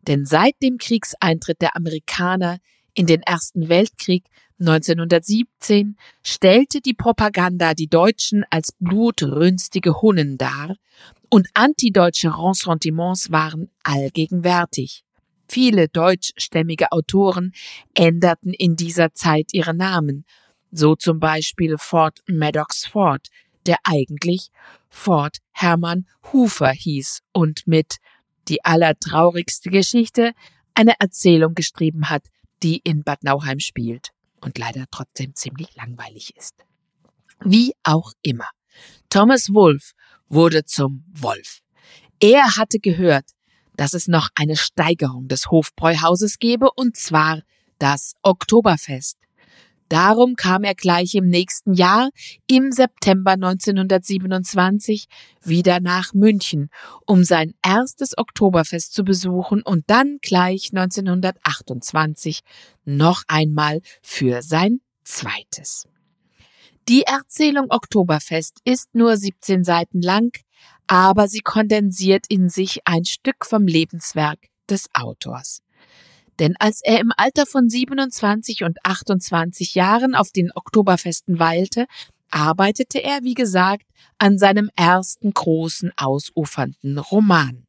denn 0.02 0.26
seit 0.26 0.56
dem 0.62 0.78
Kriegseintritt 0.78 1.62
der 1.62 1.76
Amerikaner 1.76 2.58
in 2.94 3.06
den 3.06 3.22
Ersten 3.22 3.70
Weltkrieg 3.70 4.26
1917 4.60 5.98
stellte 6.24 6.82
die 6.82 6.94
Propaganda 6.94 7.74
die 7.74 7.88
Deutschen 7.88 8.46
als 8.52 8.74
blutrünstige 8.80 10.02
Hunnen 10.02 10.38
dar 10.38 10.76
und 11.30 11.48
antideutsche 11.56 12.30
Ressentiments 12.30 13.32
waren 13.32 13.70
allgegenwärtig. 13.84 15.04
Viele 15.48 15.88
deutschstämmige 15.88 16.92
Autoren 16.92 17.54
änderten 17.96 18.54
in 18.54 18.76
dieser 18.76 19.14
Zeit 19.14 19.50
ihre 19.52 19.74
Namen, 19.74 20.26
so 20.72 20.96
zum 20.96 21.20
Beispiel 21.20 21.78
Ford 21.78 22.20
Maddox 22.28 22.86
Ford, 22.86 23.28
der 23.66 23.78
eigentlich 23.84 24.50
Ford 24.90 25.38
Hermann 25.52 26.06
Hufer 26.32 26.72
hieß 26.72 27.22
und 27.34 27.66
mit 27.66 27.98
die 28.48 28.64
allertraurigste 28.64 29.70
Geschichte 29.70 30.34
eine 30.74 30.94
Erzählung 31.00 31.56
geschrieben 31.56 32.10
hat, 32.10 32.28
die 32.64 32.82
in 32.84 33.04
Bad 33.04 33.24
Nauheim 33.24 33.60
spielt 33.60 34.10
und 34.42 34.58
leider 34.58 34.86
trotzdem 34.92 35.36
ziemlich 35.36 35.76
langweilig 35.76 36.36
ist. 36.36 36.56
Wie 37.44 37.74
auch 37.84 38.14
immer. 38.22 38.48
Thomas 39.10 39.54
Wolfe 39.54 39.94
wurde 40.30 40.64
zum 40.64 41.04
Wolf. 41.12 41.60
Er 42.20 42.56
hatte 42.56 42.80
gehört, 42.80 43.26
dass 43.76 43.94
es 43.94 44.08
noch 44.08 44.30
eine 44.36 44.56
Steigerung 44.56 45.28
des 45.28 45.50
Hofbräuhauses 45.50 46.40
gebe, 46.40 46.70
und 46.76 46.96
zwar 46.96 47.42
das 47.80 48.14
Oktoberfest. 48.22 49.18
Darum 49.92 50.38
kam 50.38 50.64
er 50.64 50.74
gleich 50.74 51.16
im 51.16 51.28
nächsten 51.28 51.74
Jahr, 51.74 52.12
im 52.48 52.72
September 52.72 53.32
1927, 53.32 55.08
wieder 55.44 55.82
nach 55.82 56.14
München, 56.14 56.70
um 57.06 57.26
sein 57.26 57.56
erstes 57.62 58.18
Oktoberfest 58.18 58.94
zu 58.94 59.04
besuchen 59.04 59.62
und 59.62 59.84
dann 59.88 60.20
gleich 60.22 60.70
1928 60.72 62.40
noch 62.86 63.24
einmal 63.28 63.82
für 64.02 64.42
sein 64.42 64.80
zweites. 65.04 65.90
Die 66.88 67.04
Erzählung 67.04 67.66
Oktoberfest 67.68 68.60
ist 68.64 68.96
nur 68.96 69.18
17 69.18 69.66
Seiten 69.66 70.02
lang, 70.02 70.32
aber 70.88 71.28
sie 71.28 71.42
kondensiert 71.42 72.28
in 72.30 72.48
sich 72.48 72.80
ein 72.86 73.04
Stück 73.04 73.46
vom 73.46 73.68
Lebenswerk 73.68 74.40
des 74.70 74.88
Autors. 74.94 75.62
Denn 76.42 76.56
als 76.58 76.82
er 76.84 77.00
im 77.00 77.12
Alter 77.16 77.46
von 77.46 77.70
27 77.70 78.64
und 78.64 78.84
28 78.84 79.76
Jahren 79.76 80.16
auf 80.16 80.32
den 80.32 80.52
Oktoberfesten 80.52 81.38
weilte, 81.38 81.86
arbeitete 82.32 82.98
er, 83.04 83.20
wie 83.22 83.36
gesagt, 83.36 83.86
an 84.18 84.40
seinem 84.40 84.72
ersten 84.76 85.34
großen 85.34 85.92
ausufernden 85.98 86.98
Roman. 86.98 87.68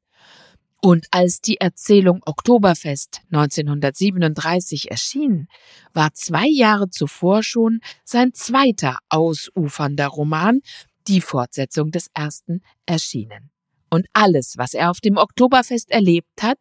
Und 0.80 1.06
als 1.10 1.42
die 1.42 1.58
Erzählung 1.58 2.22
Oktoberfest 2.24 3.20
1937 3.30 4.90
erschien, 4.90 5.48
war 5.92 6.14
zwei 6.14 6.46
Jahre 6.48 6.88
zuvor 6.88 7.42
schon 7.42 7.80
sein 8.04 8.32
zweiter 8.32 8.96
ausufernder 9.10 10.06
Roman, 10.06 10.60
die 11.08 11.20
Fortsetzung 11.20 11.90
des 11.90 12.06
ersten, 12.14 12.62
erschienen. 12.86 13.50
Und 13.90 14.06
alles, 14.14 14.54
was 14.56 14.72
er 14.72 14.90
auf 14.90 15.00
dem 15.00 15.18
Oktoberfest 15.18 15.90
erlebt 15.90 16.42
hat, 16.42 16.58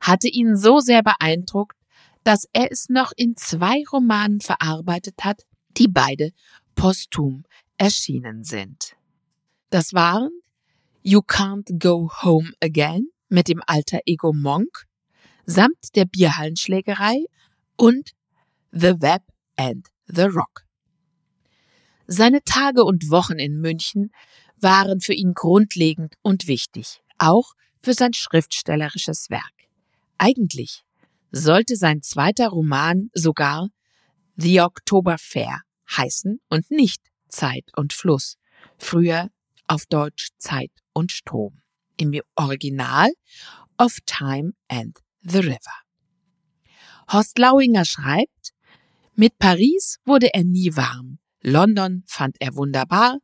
hatte 0.00 0.28
ihn 0.28 0.56
so 0.56 0.80
sehr 0.80 1.02
beeindruckt, 1.02 1.76
dass 2.24 2.46
er 2.52 2.72
es 2.72 2.88
noch 2.88 3.12
in 3.16 3.36
zwei 3.36 3.84
Romanen 3.92 4.40
verarbeitet 4.40 5.22
hat, 5.22 5.46
die 5.76 5.88
beide 5.88 6.30
posthum 6.74 7.44
erschienen 7.76 8.44
sind. 8.44 8.96
Das 9.70 9.92
waren 9.92 10.30
You 11.02 11.20
Can't 11.20 11.78
Go 11.78 12.10
Home 12.22 12.50
Again 12.60 13.08
mit 13.28 13.48
dem 13.48 13.62
alter 13.66 14.00
Ego 14.06 14.32
Monk 14.32 14.86
samt 15.44 15.94
der 15.94 16.04
Bierhallenschlägerei 16.04 17.24
und 17.76 18.10
The 18.72 19.00
Web 19.00 19.22
and 19.56 19.86
the 20.06 20.22
Rock. 20.22 20.64
Seine 22.06 22.42
Tage 22.42 22.84
und 22.84 23.10
Wochen 23.10 23.38
in 23.38 23.60
München 23.60 24.12
waren 24.58 25.00
für 25.00 25.14
ihn 25.14 25.34
grundlegend 25.34 26.14
und 26.22 26.46
wichtig, 26.46 27.02
auch 27.18 27.52
für 27.82 27.94
sein 27.94 28.12
schriftstellerisches 28.12 29.30
Werk. 29.30 29.55
Eigentlich 30.18 30.82
sollte 31.30 31.76
sein 31.76 32.02
zweiter 32.02 32.48
Roman 32.48 33.10
sogar 33.12 33.68
The 34.36 34.60
October 34.60 35.16
Fair 35.18 35.60
heißen 35.90 36.40
und 36.48 36.70
nicht 36.70 37.02
Zeit 37.28 37.64
und 37.76 37.92
Fluss, 37.92 38.36
früher 38.78 39.30
auf 39.66 39.86
Deutsch 39.86 40.30
Zeit 40.38 40.72
und 40.92 41.12
Strom. 41.12 41.60
Im 41.98 42.12
Original 42.34 43.10
of 43.78 43.98
Time 44.04 44.52
and 44.68 44.98
the 45.22 45.38
River. 45.38 45.86
Horst 47.10 47.38
Lauinger 47.38 47.84
schreibt, 47.84 48.52
mit 49.14 49.38
Paris 49.38 49.98
wurde 50.04 50.34
er 50.34 50.44
nie 50.44 50.76
warm, 50.76 51.18
London 51.42 52.04
fand 52.06 52.36
er 52.40 52.54
wunderbar, 52.54 53.18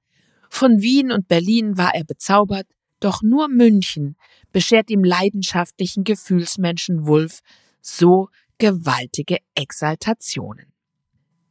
von 0.48 0.80
Wien 0.80 1.10
und 1.12 1.28
Berlin 1.28 1.76
war 1.76 1.94
er 1.94 2.04
bezaubert, 2.04 2.66
doch 3.04 3.22
nur 3.22 3.48
München 3.48 4.16
beschert 4.52 4.88
dem 4.88 5.04
leidenschaftlichen 5.04 6.04
Gefühlsmenschen 6.04 7.06
Wulf 7.06 7.40
so 7.80 8.28
gewaltige 8.58 9.38
Exaltationen. 9.54 10.72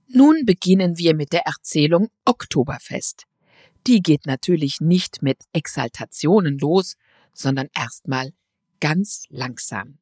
Nun 0.08 0.46
beginnen 0.46 0.98
wir 0.98 1.16
mit 1.16 1.34
der 1.34 1.46
Erzählung 1.46 2.10
Oktoberfest. 2.26 3.24
Die 3.88 4.02
geht 4.02 4.26
natürlich 4.26 4.80
nicht 4.80 5.22
mit 5.22 5.38
Exaltationen 5.54 6.58
los, 6.58 6.96
sondern 7.34 7.68
erstmal 7.76 8.32
ganz 8.80 9.24
langsam. 9.30 9.98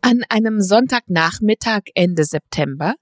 An 0.00 0.22
einem 0.28 0.60
Sonntagnachmittag 0.60 1.82
Ende 1.94 2.24
September 2.24 2.94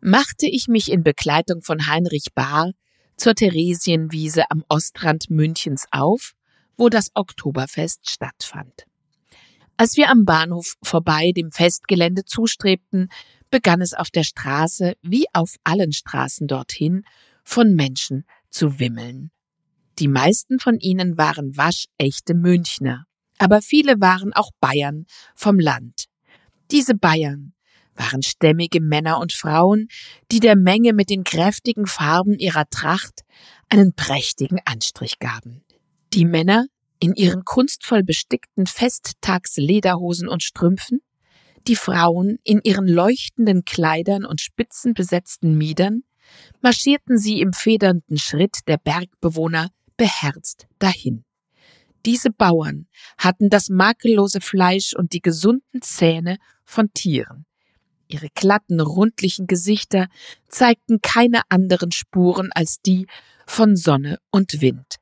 machte 0.00 0.46
ich 0.46 0.68
mich 0.68 0.90
in 0.90 1.02
Begleitung 1.02 1.62
von 1.62 1.86
Heinrich 1.86 2.28
Bahr 2.34 2.72
zur 3.18 3.34
Theresienwiese 3.34 4.50
am 4.50 4.64
Ostrand 4.68 5.28
Münchens 5.28 5.86
auf, 5.90 6.32
wo 6.78 6.88
das 6.88 7.10
Oktoberfest 7.14 8.08
stattfand. 8.08 8.84
Als 9.76 9.96
wir 9.96 10.08
am 10.08 10.24
Bahnhof 10.24 10.76
vorbei 10.82 11.32
dem 11.36 11.52
Festgelände 11.52 12.24
zustrebten, 12.24 13.10
begann 13.50 13.80
es 13.80 13.92
auf 13.94 14.10
der 14.10 14.24
Straße, 14.24 14.94
wie 15.02 15.26
auf 15.32 15.56
allen 15.64 15.92
Straßen 15.92 16.46
dorthin, 16.46 17.04
von 17.44 17.74
Menschen 17.74 18.24
zu 18.50 18.78
wimmeln. 18.78 19.30
Die 19.98 20.08
meisten 20.08 20.58
von 20.58 20.78
ihnen 20.78 21.18
waren 21.18 21.56
waschechte 21.56 22.34
Münchner, 22.34 23.04
aber 23.38 23.62
viele 23.62 24.00
waren 24.00 24.32
auch 24.32 24.50
Bayern 24.60 25.06
vom 25.34 25.58
Land. 25.58 26.04
Diese 26.70 26.94
Bayern 26.94 27.52
waren 27.98 28.22
stämmige 28.22 28.80
Männer 28.80 29.18
und 29.18 29.32
Frauen, 29.32 29.88
die 30.30 30.40
der 30.40 30.56
Menge 30.56 30.92
mit 30.92 31.10
den 31.10 31.24
kräftigen 31.24 31.86
Farben 31.86 32.38
ihrer 32.38 32.68
Tracht 32.70 33.24
einen 33.68 33.92
prächtigen 33.92 34.60
Anstrich 34.64 35.18
gaben. 35.18 35.64
Die 36.14 36.24
Männer 36.24 36.66
in 37.00 37.14
ihren 37.14 37.44
kunstvoll 37.44 38.02
bestickten 38.02 38.66
Festtagslederhosen 38.66 40.28
und 40.28 40.42
Strümpfen, 40.42 41.00
die 41.66 41.76
Frauen 41.76 42.38
in 42.44 42.60
ihren 42.62 42.88
leuchtenden 42.88 43.64
Kleidern 43.64 44.24
und 44.24 44.40
spitzenbesetzten 44.40 45.56
Miedern, 45.56 46.02
marschierten 46.60 47.18
sie 47.18 47.40
im 47.40 47.52
federnden 47.52 48.18
Schritt 48.18 48.58
der 48.66 48.78
Bergbewohner 48.78 49.70
beherzt 49.96 50.66
dahin. 50.78 51.24
Diese 52.06 52.30
Bauern 52.30 52.86
hatten 53.18 53.50
das 53.50 53.68
makellose 53.68 54.40
Fleisch 54.40 54.94
und 54.94 55.12
die 55.12 55.20
gesunden 55.20 55.82
Zähne 55.82 56.38
von 56.64 56.92
Tieren. 56.94 57.44
Ihre 58.08 58.28
glatten, 58.34 58.80
rundlichen 58.80 59.46
Gesichter 59.46 60.08
zeigten 60.48 61.00
keine 61.02 61.42
anderen 61.50 61.92
Spuren 61.92 62.50
als 62.52 62.80
die 62.80 63.06
von 63.46 63.76
Sonne 63.76 64.18
und 64.30 64.60
Wind. 64.60 64.96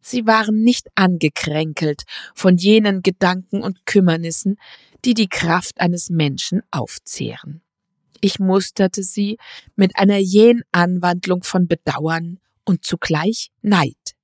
Sie 0.00 0.26
waren 0.26 0.62
nicht 0.62 0.88
angekränkelt 0.94 2.02
von 2.34 2.56
jenen 2.56 3.02
Gedanken 3.02 3.62
und 3.62 3.86
Kümmernissen, 3.86 4.56
die 5.04 5.14
die 5.14 5.28
Kraft 5.28 5.80
eines 5.80 6.10
Menschen 6.10 6.62
aufzehren. 6.70 7.62
Ich 8.20 8.38
musterte 8.38 9.02
sie 9.02 9.38
mit 9.74 9.96
einer 9.96 10.18
jähen 10.18 10.62
Anwandlung 10.70 11.42
von 11.42 11.66
Bedauern 11.66 12.38
und 12.64 12.84
zugleich 12.84 13.50
Neid. 13.62 14.14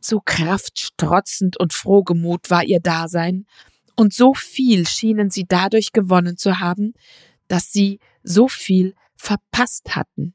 So 0.00 0.20
kraftstrotzend 0.24 1.58
und 1.58 1.72
frohgemut 1.72 2.50
war 2.50 2.64
ihr 2.64 2.80
Dasein, 2.80 3.46
und 3.98 4.12
so 4.12 4.34
viel 4.34 4.86
schienen 4.86 5.30
sie 5.30 5.46
dadurch 5.48 5.92
gewonnen 5.92 6.36
zu 6.36 6.60
haben, 6.60 6.92
dass 7.48 7.72
sie 7.72 8.00
so 8.22 8.48
viel 8.48 8.94
verpasst 9.16 9.94
hatten. 9.96 10.34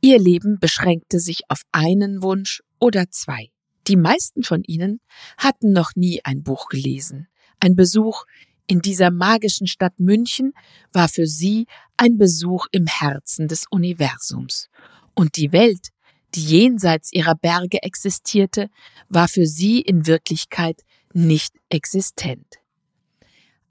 Ihr 0.00 0.18
Leben 0.18 0.58
beschränkte 0.58 1.20
sich 1.20 1.42
auf 1.48 1.62
einen 1.70 2.22
Wunsch 2.22 2.62
oder 2.80 3.10
zwei. 3.10 3.50
Die 3.86 3.96
meisten 3.96 4.42
von 4.42 4.62
ihnen 4.64 5.00
hatten 5.36 5.72
noch 5.72 5.92
nie 5.94 6.20
ein 6.24 6.42
Buch 6.42 6.68
gelesen. 6.68 7.28
Ein 7.60 7.76
Besuch 7.76 8.24
in 8.66 8.80
dieser 8.80 9.10
magischen 9.10 9.66
Stadt 9.66 9.98
München 9.98 10.52
war 10.92 11.08
für 11.08 11.26
sie 11.26 11.66
ein 11.96 12.16
Besuch 12.16 12.66
im 12.72 12.86
Herzen 12.86 13.48
des 13.48 13.64
Universums. 13.70 14.68
Und 15.14 15.36
die 15.36 15.52
Welt, 15.52 15.88
die 16.34 16.44
jenseits 16.44 17.12
ihrer 17.12 17.34
Berge 17.34 17.82
existierte, 17.82 18.70
war 19.08 19.28
für 19.28 19.46
sie 19.46 19.80
in 19.80 20.06
Wirklichkeit 20.06 20.82
nicht 21.12 21.54
existent. 21.68 22.61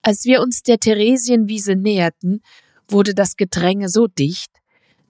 Als 0.02 0.26
wir 0.26 0.42
uns 0.42 0.64
der 0.64 0.80
Theresienwiese 0.80 1.76
näherten, 1.76 2.42
wurde 2.88 3.14
das 3.14 3.36
Gedränge 3.36 3.88
so 3.88 4.08
dicht, 4.08 4.52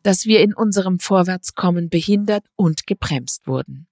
dass 0.04 0.25
wir 0.25 0.41
in 0.41 0.54
unserem 0.54 0.99
Vorwärtskommen 0.99 1.89
behindert 1.89 2.45
und 2.56 2.88
gebremst 2.88 3.47
wurden. 3.47 3.88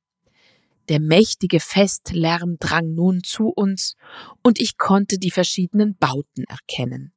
Der 0.90 1.00
mächtige 1.00 1.60
Festlärm 1.60 2.58
drang 2.60 2.96
nun 2.96 3.24
zu 3.24 3.50
uns, 3.50 3.96
und 4.42 4.60
ich 4.60 4.78
konnte 4.78 5.20
die 5.20 5.32
verschiedenen 5.32 5.96
Bauten 5.96 6.44
erkennen. 6.46 7.14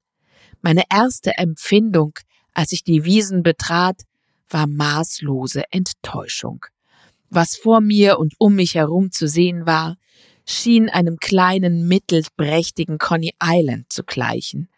Meine 0.60 0.84
erste 0.90 1.38
Empfindung, 1.38 2.12
als 2.52 2.72
ich 2.72 2.84
die 2.84 3.04
Wiesen 3.04 3.42
betrat, 3.42 4.02
war 4.48 4.66
maßlose 4.66 5.64
Enttäuschung. 5.70 6.66
Was 7.30 7.56
vor 7.56 7.80
mir 7.80 8.18
und 8.18 8.34
um 8.38 8.54
mich 8.54 8.74
herum 8.74 9.10
zu 9.10 9.26
sehen 9.26 9.64
war, 9.64 9.96
schien 10.46 10.88
einem 10.88 11.18
kleinen 11.18 11.86
mittelprächtigen 11.88 12.98
Coney 12.98 13.34
Island 13.42 13.92
zu 13.92 14.02
gleichen. 14.04 14.68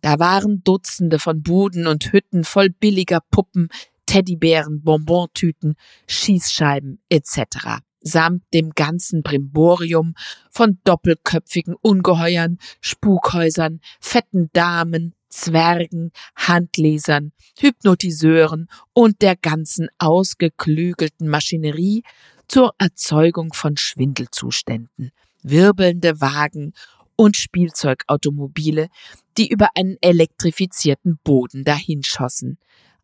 Da 0.00 0.18
waren 0.18 0.62
Dutzende 0.62 1.18
von 1.18 1.42
Buden 1.42 1.86
und 1.86 2.12
Hütten 2.12 2.44
voll 2.44 2.70
billiger 2.70 3.20
Puppen, 3.30 3.68
Teddybären, 4.06 4.82
Bonbontüten, 4.82 5.74
Schießscheiben 6.06 7.00
etc 7.08 7.80
samt 8.06 8.42
dem 8.54 8.70
ganzen 8.70 9.22
Brimborium 9.22 10.14
von 10.50 10.78
doppelköpfigen 10.84 11.74
Ungeheuern, 11.74 12.58
Spukhäusern, 12.80 13.80
fetten 14.00 14.48
Damen, 14.52 15.14
Zwergen, 15.28 16.12
Handlesern, 16.36 17.32
Hypnotiseuren 17.58 18.68
und 18.94 19.22
der 19.22 19.36
ganzen 19.36 19.88
ausgeklügelten 19.98 21.28
Maschinerie 21.28 22.04
zur 22.48 22.74
Erzeugung 22.78 23.52
von 23.52 23.76
Schwindelzuständen, 23.76 25.10
wirbelnde 25.42 26.20
Wagen 26.20 26.72
und 27.16 27.36
Spielzeugautomobile, 27.36 28.88
die 29.36 29.48
über 29.48 29.70
einen 29.74 29.96
elektrifizierten 30.00 31.18
Boden 31.24 31.64
dahinschossen, 31.64 32.58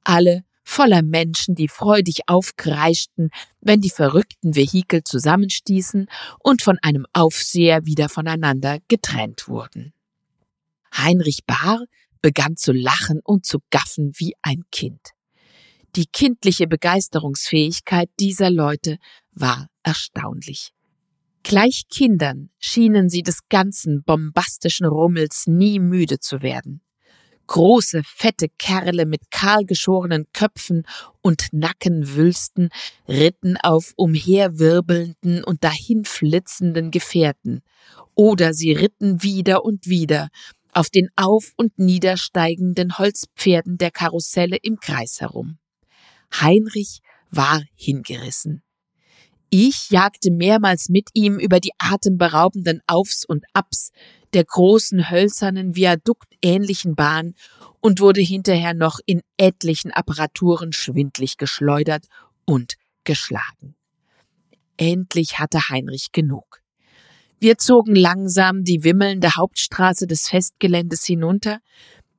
alle 0.05 0.44
voller 0.64 1.02
Menschen, 1.02 1.55
die 1.55 1.68
freudig 1.68 2.20
aufkreischten, 2.26 3.31
wenn 3.61 3.81
die 3.81 3.90
verrückten 3.90 4.55
Vehikel 4.55 5.02
zusammenstießen 5.02 6.07
und 6.38 6.62
von 6.62 6.78
einem 6.83 7.07
Aufseher 7.12 7.85
wieder 7.85 8.09
voneinander 8.09 8.78
getrennt 8.88 9.48
wurden. 9.48 9.92
Heinrich 10.96 11.44
Bahr 11.46 11.85
begann 12.20 12.57
zu 12.57 12.72
lachen 12.72 13.20
und 13.24 13.44
zu 13.44 13.59
gaffen 13.70 14.12
wie 14.16 14.35
ein 14.42 14.62
Kind. 14.70 15.11
Die 15.96 16.07
kindliche 16.07 16.66
Begeisterungsfähigkeit 16.66 18.09
dieser 18.18 18.50
Leute 18.50 18.96
war 19.32 19.68
erstaunlich. 19.82 20.72
Gleich 21.42 21.88
Kindern 21.88 22.50
schienen 22.58 23.08
sie 23.08 23.22
des 23.22 23.48
ganzen 23.48 24.04
bombastischen 24.04 24.86
Rummels 24.86 25.46
nie 25.46 25.80
müde 25.80 26.20
zu 26.20 26.40
werden. 26.40 26.82
Große, 27.48 28.02
fette 28.04 28.48
Kerle 28.58 29.04
mit 29.04 29.30
kahlgeschorenen 29.30 30.26
Köpfen 30.32 30.84
und 31.20 31.48
Nackenwülsten 31.52 32.70
ritten 33.08 33.56
auf 33.56 33.92
umherwirbelnden 33.96 35.42
und 35.42 35.64
dahinflitzenden 35.64 36.90
Gefährten, 36.92 37.62
oder 38.14 38.54
sie 38.54 38.72
ritten 38.72 39.22
wieder 39.22 39.64
und 39.64 39.86
wieder 39.86 40.28
auf 40.72 40.88
den 40.88 41.08
auf- 41.16 41.52
und 41.56 41.78
niedersteigenden 41.78 42.98
Holzpferden 42.98 43.76
der 43.76 43.90
Karusselle 43.90 44.56
im 44.62 44.78
Kreis 44.78 45.20
herum. 45.20 45.58
Heinrich 46.32 47.00
war 47.30 47.62
hingerissen. 47.74 48.62
Ich 49.54 49.90
jagte 49.90 50.30
mehrmals 50.30 50.88
mit 50.88 51.10
ihm 51.12 51.38
über 51.38 51.60
die 51.60 51.72
atemberaubenden 51.76 52.80
Aufs 52.86 53.22
und 53.22 53.44
Abs 53.52 53.90
der 54.32 54.46
großen 54.46 55.10
hölzernen 55.10 55.76
viaduktähnlichen 55.76 56.94
Bahn 56.94 57.34
und 57.80 58.00
wurde 58.00 58.22
hinterher 58.22 58.72
noch 58.72 58.98
in 59.04 59.20
etlichen 59.36 59.90
Apparaturen 59.90 60.72
schwindlig 60.72 61.36
geschleudert 61.36 62.06
und 62.46 62.76
geschlagen. 63.04 63.74
Endlich 64.78 65.38
hatte 65.38 65.68
Heinrich 65.68 66.12
genug. 66.12 66.62
Wir 67.38 67.58
zogen 67.58 67.94
langsam 67.94 68.64
die 68.64 68.84
wimmelnde 68.84 69.34
Hauptstraße 69.36 70.06
des 70.06 70.28
Festgeländes 70.28 71.04
hinunter, 71.04 71.58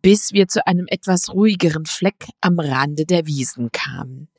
bis 0.04 0.34
wir 0.34 0.48
zu 0.48 0.68
einem 0.68 0.86
etwas 0.88 1.34
ruhigeren 1.34 1.88
Fleck 1.88 2.28
am 2.42 2.60
Rande 2.60 3.08
der 3.08 3.26
Wiesen 3.26 3.72
kamen. 3.72 4.30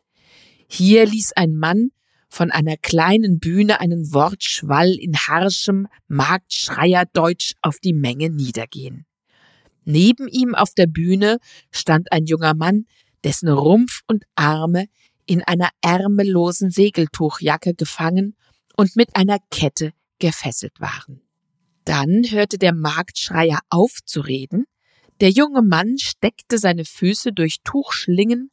Hier 0.69 1.07
ließ 1.07 1.33
ein 1.33 1.57
Mann 1.57 1.91
von 2.35 2.51
einer 2.51 2.77
kleinen 2.77 3.39
Bühne 3.39 3.81
einen 3.81 4.13
Wortschwall 4.13 4.91
in 4.91 5.17
harschem 5.17 5.87
Marktschreierdeutsch 6.09 7.53
auf 7.63 7.79
die 7.79 7.93
Menge 7.93 8.29
niedergehen. 8.29 9.07
Neben 9.85 10.27
ihm 10.27 10.55
auf 10.55 10.75
der 10.75 10.87
Bühne 10.87 11.39
stand 11.71 12.11
ein 12.11 12.27
junger 12.27 12.55
Mann, 12.55 12.87
dessen 13.23 13.49
Rumpf 13.49 14.01
und 14.09 14.25
Arme 14.35 14.87
in 15.27 15.43
einer 15.43 15.69
ärmellosen 15.81 16.71
Segeltuchjacke 16.71 17.75
gefangen 17.75 18.35
und 18.77 18.97
mit 18.97 19.15
einer 19.15 19.39
Kette 19.51 19.93
gefesselt 20.19 20.81
waren. 20.81 21.21
Dann 21.85 22.25
hörte 22.29 22.59
der 22.59 22.75
Marktschreier 22.75 23.61
auf 23.69 24.01
zu 24.05 24.21
reden, 24.21 24.65
der 25.21 25.31
junge 25.31 25.63
Mann 25.63 25.99
steckte 25.99 26.59
seine 26.59 26.85
Füße 26.85 27.33
durch 27.33 27.59
Tuchschlingen 27.63 28.51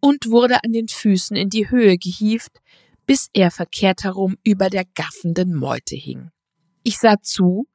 und 0.00 0.28
wurde 0.28 0.62
an 0.62 0.72
den 0.72 0.88
Füßen 0.88 1.34
in 1.34 1.48
die 1.48 1.70
Höhe 1.70 1.96
gehievt, 1.96 2.60
bis 3.06 3.28
er 3.32 3.50
verkehrt 3.50 4.04
herum 4.04 4.36
über 4.44 4.70
der 4.70 4.84
gaffenden 4.94 5.54
Meute 5.54 5.96
hing. 5.96 6.30
Ich 6.82 6.98
sah 6.98 7.20
zu, 7.20 7.66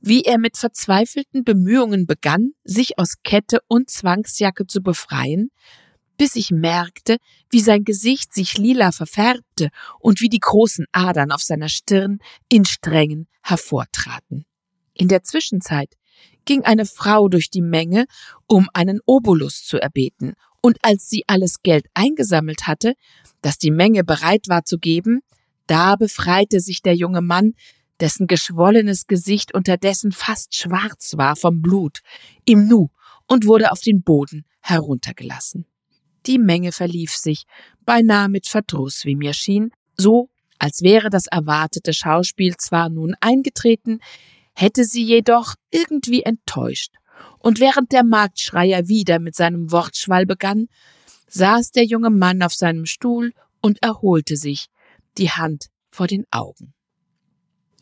wie 0.00 0.22
er 0.22 0.38
mit 0.38 0.56
verzweifelten 0.56 1.44
Bemühungen 1.44 2.06
begann, 2.06 2.52
sich 2.64 2.98
aus 2.98 3.22
Kette 3.22 3.60
und 3.68 3.88
Zwangsjacke 3.88 4.66
zu 4.66 4.82
befreien, 4.82 5.50
bis 6.16 6.36
ich 6.36 6.50
merkte, 6.50 7.16
wie 7.50 7.60
sein 7.60 7.84
Gesicht 7.84 8.34
sich 8.34 8.58
lila 8.58 8.92
verfärbte 8.92 9.70
und 10.00 10.20
wie 10.20 10.28
die 10.28 10.40
großen 10.40 10.86
Adern 10.92 11.32
auf 11.32 11.42
seiner 11.42 11.68
Stirn 11.68 12.18
in 12.48 12.64
Strängen 12.64 13.28
hervortraten. 13.42 14.44
In 14.94 15.08
der 15.08 15.22
Zwischenzeit 15.22 15.94
ging 16.44 16.62
eine 16.64 16.86
Frau 16.86 17.28
durch 17.28 17.50
die 17.50 17.62
Menge, 17.62 18.06
um 18.46 18.68
einen 18.74 19.00
Obolus 19.06 19.64
zu 19.64 19.78
erbeten, 19.78 20.34
und 20.62 20.78
als 20.82 21.10
sie 21.10 21.24
alles 21.26 21.62
Geld 21.62 21.86
eingesammelt 21.92 22.66
hatte, 22.66 22.94
das 23.42 23.58
die 23.58 23.70
Menge 23.70 24.04
bereit 24.04 24.48
war 24.48 24.64
zu 24.64 24.78
geben, 24.78 25.20
da 25.66 25.96
befreite 25.96 26.60
sich 26.60 26.80
der 26.80 26.94
junge 26.94 27.20
Mann, 27.20 27.54
dessen 28.00 28.26
geschwollenes 28.26 29.06
Gesicht 29.06 29.54
unterdessen 29.54 30.12
fast 30.12 30.54
schwarz 30.54 31.14
war 31.16 31.36
vom 31.36 31.60
Blut, 31.60 32.00
im 32.44 32.66
Nu 32.66 32.88
und 33.26 33.46
wurde 33.46 33.70
auf 33.70 33.80
den 33.80 34.02
Boden 34.02 34.44
heruntergelassen. 34.60 35.66
Die 36.26 36.38
Menge 36.38 36.72
verlief 36.72 37.14
sich, 37.14 37.44
beinahe 37.84 38.28
mit 38.28 38.46
Verdruss, 38.46 39.04
wie 39.04 39.16
mir 39.16 39.34
schien, 39.34 39.70
so 39.96 40.30
als 40.58 40.82
wäre 40.82 41.10
das 41.10 41.26
erwartete 41.26 41.92
Schauspiel 41.92 42.56
zwar 42.56 42.88
nun 42.88 43.16
eingetreten, 43.20 43.98
hätte 44.54 44.84
sie 44.84 45.02
jedoch 45.02 45.56
irgendwie 45.72 46.22
enttäuscht. 46.22 46.94
Und 47.42 47.58
während 47.58 47.92
der 47.92 48.04
Marktschreier 48.04 48.88
wieder 48.88 49.18
mit 49.18 49.34
seinem 49.34 49.72
Wortschwall 49.72 50.26
begann, 50.26 50.68
saß 51.28 51.72
der 51.72 51.84
junge 51.84 52.10
Mann 52.10 52.42
auf 52.42 52.54
seinem 52.54 52.86
Stuhl 52.86 53.32
und 53.60 53.82
erholte 53.82 54.36
sich, 54.36 54.68
die 55.18 55.30
Hand 55.30 55.66
vor 55.90 56.06
den 56.06 56.24
Augen. 56.30 56.72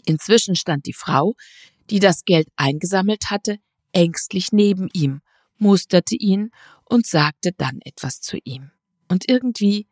Inzwischen 0.06 0.56
stand 0.56 0.86
die 0.86 0.94
Frau, 0.94 1.34
die 1.90 1.98
das 1.98 2.24
Geld 2.24 2.48
eingesammelt 2.56 3.30
hatte, 3.30 3.58
ängstlich 3.92 4.52
neben 4.52 4.88
ihm, 4.92 5.20
musterte 5.58 6.16
ihn 6.16 6.50
und 6.84 7.06
sagte 7.06 7.52
dann 7.52 7.80
etwas 7.84 8.20
zu 8.20 8.38
ihm. 8.42 8.70
Und 9.08 9.28
irgendwie, 9.28 9.86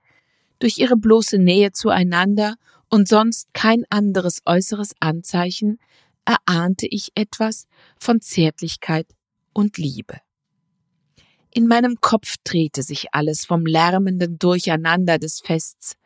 durch 0.60 0.78
ihre 0.78 0.96
bloße 0.96 1.38
Nähe 1.38 1.72
zueinander 1.72 2.56
und 2.88 3.06
sonst 3.06 3.52
kein 3.52 3.84
anderes 3.90 4.40
äußeres 4.46 4.94
Anzeichen, 5.00 5.78
erahnte 6.24 6.86
ich 6.86 7.10
etwas 7.14 7.66
von 7.98 8.20
Zärtlichkeit 8.20 9.06
und 9.52 9.78
Liebe. 9.78 10.18
In 11.50 11.66
meinem 11.66 11.96
Kopf 12.00 12.36
drehte 12.44 12.82
sich 12.82 13.06
alles 13.12 13.44
vom 13.44 13.64
lärmenden 13.66 14.38
Durcheinander 14.38 15.18
des 15.18 15.40
Fests, 15.40 15.96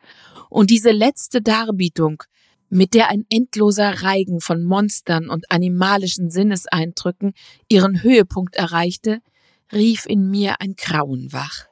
und 0.49 0.69
diese 0.69 0.91
letzte 0.91 1.41
Darbietung, 1.41 2.23
mit 2.69 2.93
der 2.93 3.09
ein 3.09 3.25
endloser 3.29 4.03
Reigen 4.03 4.39
von 4.39 4.63
Monstern 4.63 5.29
und 5.29 5.51
animalischen 5.51 6.29
Sinneseindrücken 6.29 7.33
ihren 7.69 8.01
Höhepunkt 8.01 8.55
erreichte, 8.55 9.19
rief 9.71 10.05
in 10.05 10.29
mir 10.29 10.59
ein 10.59 10.75
Grauen 10.75 11.31
wach. 11.31 11.67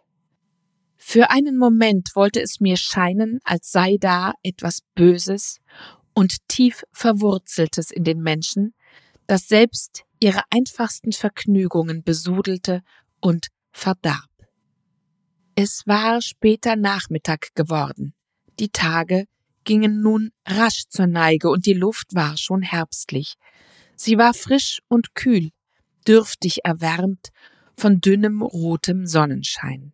Für 0.97 1.31
einen 1.31 1.57
Moment 1.57 2.11
wollte 2.13 2.41
es 2.41 2.59
mir 2.59 2.77
scheinen, 2.77 3.39
als 3.43 3.71
sei 3.71 3.97
da 3.99 4.33
etwas 4.43 4.81
Böses 4.93 5.59
und 6.13 6.47
tief 6.47 6.83
Verwurzeltes 6.91 7.89
in 7.89 8.03
den 8.03 8.21
Menschen, 8.21 8.73
das 9.31 9.47
selbst 9.47 10.03
ihre 10.19 10.41
einfachsten 10.49 11.13
Vergnügungen 11.13 12.03
besudelte 12.03 12.81
und 13.21 13.47
verdarb. 13.71 14.29
Es 15.55 15.83
war 15.87 16.21
später 16.21 16.75
Nachmittag 16.75 17.55
geworden. 17.55 18.13
Die 18.59 18.67
Tage 18.73 19.23
gingen 19.63 20.01
nun 20.01 20.31
rasch 20.45 20.83
zur 20.89 21.07
Neige 21.07 21.49
und 21.49 21.65
die 21.65 21.71
Luft 21.71 22.13
war 22.13 22.35
schon 22.35 22.61
herbstlich. 22.61 23.35
Sie 23.95 24.17
war 24.17 24.33
frisch 24.33 24.81
und 24.89 25.15
kühl, 25.15 25.51
dürftig 26.05 26.65
erwärmt 26.65 27.29
von 27.77 28.01
dünnem 28.01 28.41
rotem 28.41 29.05
Sonnenschein. 29.05 29.93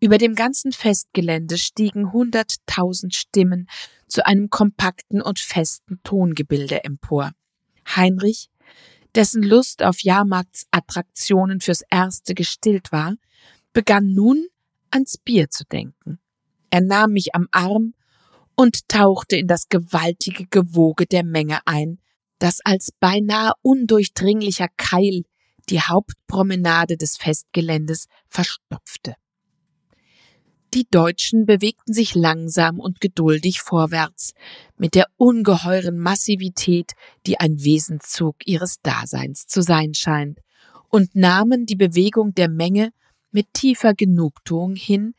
Über 0.00 0.16
dem 0.16 0.34
ganzen 0.34 0.72
Festgelände 0.72 1.58
stiegen 1.58 2.14
hunderttausend 2.14 3.14
Stimmen 3.14 3.68
zu 4.06 4.24
einem 4.24 4.48
kompakten 4.48 5.20
und 5.20 5.38
festen 5.38 6.00
Tongebilde 6.02 6.82
empor. 6.82 7.32
Heinrich, 7.96 8.50
dessen 9.14 9.42
Lust 9.42 9.82
auf 9.82 10.02
Jahrmarktsattraktionen 10.02 11.60
fürs 11.60 11.82
Erste 11.90 12.34
gestillt 12.34 12.92
war, 12.92 13.14
begann 13.72 14.14
nun 14.14 14.46
ans 14.90 15.18
Bier 15.18 15.50
zu 15.50 15.64
denken. 15.64 16.18
Er 16.70 16.80
nahm 16.80 17.12
mich 17.12 17.34
am 17.34 17.48
Arm 17.50 17.94
und 18.54 18.88
tauchte 18.88 19.36
in 19.36 19.46
das 19.46 19.68
gewaltige 19.68 20.46
Gewoge 20.46 21.06
der 21.06 21.24
Menge 21.24 21.60
ein, 21.64 22.00
das 22.38 22.60
als 22.64 22.90
beinahe 22.98 23.52
undurchdringlicher 23.62 24.68
Keil 24.76 25.22
die 25.68 25.80
Hauptpromenade 25.80 26.96
des 26.96 27.16
Festgeländes 27.16 28.06
verstopfte. 28.28 29.14
Die 30.74 30.86
Deutschen 30.90 31.46
bewegten 31.46 31.94
sich 31.94 32.14
langsam 32.14 32.78
und 32.78 33.00
geduldig 33.00 33.60
vorwärts, 33.60 34.34
mit 34.76 34.94
der 34.94 35.06
ungeheuren 35.16 35.98
Massivität, 35.98 36.92
die 37.26 37.40
ein 37.40 37.64
Wesenszug 37.64 38.36
ihres 38.44 38.80
Daseins 38.82 39.46
zu 39.46 39.62
sein 39.62 39.94
scheint, 39.94 40.40
und 40.90 41.14
nahmen 41.14 41.64
die 41.64 41.76
Bewegung 41.76 42.34
der 42.34 42.50
Menge 42.50 42.90
mit 43.30 43.54
tiefer 43.54 43.94
Genugtuung 43.94 44.74
hin, 44.74 45.14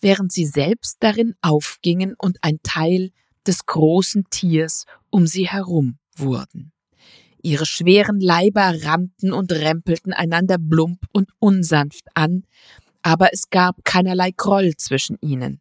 während 0.00 0.32
sie 0.32 0.46
selbst 0.46 0.96
darin 1.00 1.34
aufgingen 1.42 2.14
und 2.16 2.38
ein 2.42 2.60
Teil 2.62 3.10
des 3.46 3.66
großen 3.66 4.24
Tiers 4.30 4.84
um 5.10 5.26
sie 5.26 5.48
herum 5.48 5.98
wurden. 6.14 6.72
Ihre 7.42 7.66
schweren 7.66 8.20
Leiber 8.20 8.74
rannten 8.82 9.32
und 9.32 9.52
rempelten 9.52 10.12
einander 10.12 10.56
plump 10.58 11.04
und 11.12 11.30
unsanft 11.38 12.04
an, 12.14 12.44
aber 13.06 13.32
es 13.32 13.50
gab 13.50 13.84
keinerlei 13.84 14.32
Groll 14.36 14.74
zwischen 14.78 15.16
ihnen. 15.20 15.60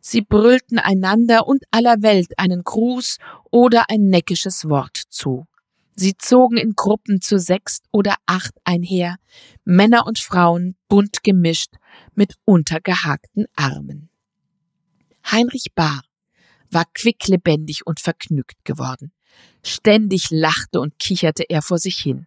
Sie 0.00 0.22
brüllten 0.22 0.78
einander 0.78 1.46
und 1.46 1.62
aller 1.70 2.00
Welt 2.00 2.38
einen 2.38 2.64
Gruß 2.64 3.18
oder 3.50 3.90
ein 3.90 4.08
neckisches 4.08 4.66
Wort 4.66 4.96
zu. 5.10 5.46
Sie 5.94 6.16
zogen 6.16 6.56
in 6.56 6.72
Gruppen 6.72 7.20
zu 7.20 7.38
sechs 7.38 7.80
oder 7.92 8.14
acht 8.24 8.54
einher, 8.64 9.16
Männer 9.66 10.06
und 10.06 10.20
Frauen 10.20 10.74
bunt 10.88 11.22
gemischt 11.22 11.74
mit 12.14 12.36
untergehakten 12.46 13.44
Armen. 13.56 14.08
Heinrich 15.30 15.74
Bahr 15.74 16.00
war 16.70 16.86
quicklebendig 16.94 17.86
und 17.86 18.00
vergnügt 18.00 18.64
geworden. 18.64 19.12
Ständig 19.62 20.30
lachte 20.30 20.80
und 20.80 20.98
kicherte 20.98 21.44
er 21.46 21.60
vor 21.60 21.76
sich 21.76 21.98
hin. 21.98 22.26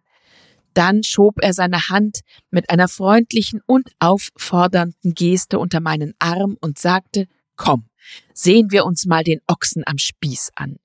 Dann 0.74 1.02
schob 1.02 1.36
er 1.40 1.54
seine 1.54 1.88
Hand 1.88 2.20
mit 2.50 2.70
einer 2.70 2.88
freundlichen 2.88 3.60
und 3.66 3.90
auffordernden 4.00 5.14
Geste 5.14 5.58
unter 5.58 5.80
meinen 5.80 6.14
Arm 6.18 6.56
und 6.60 6.78
sagte, 6.78 7.26
Komm, 7.56 7.88
sehen 8.32 8.70
wir 8.70 8.84
uns 8.84 9.06
mal 9.06 9.22
den 9.22 9.40
Ochsen 9.46 9.84
am 9.86 9.98
Spieß 9.98 10.50
an. 10.56 10.76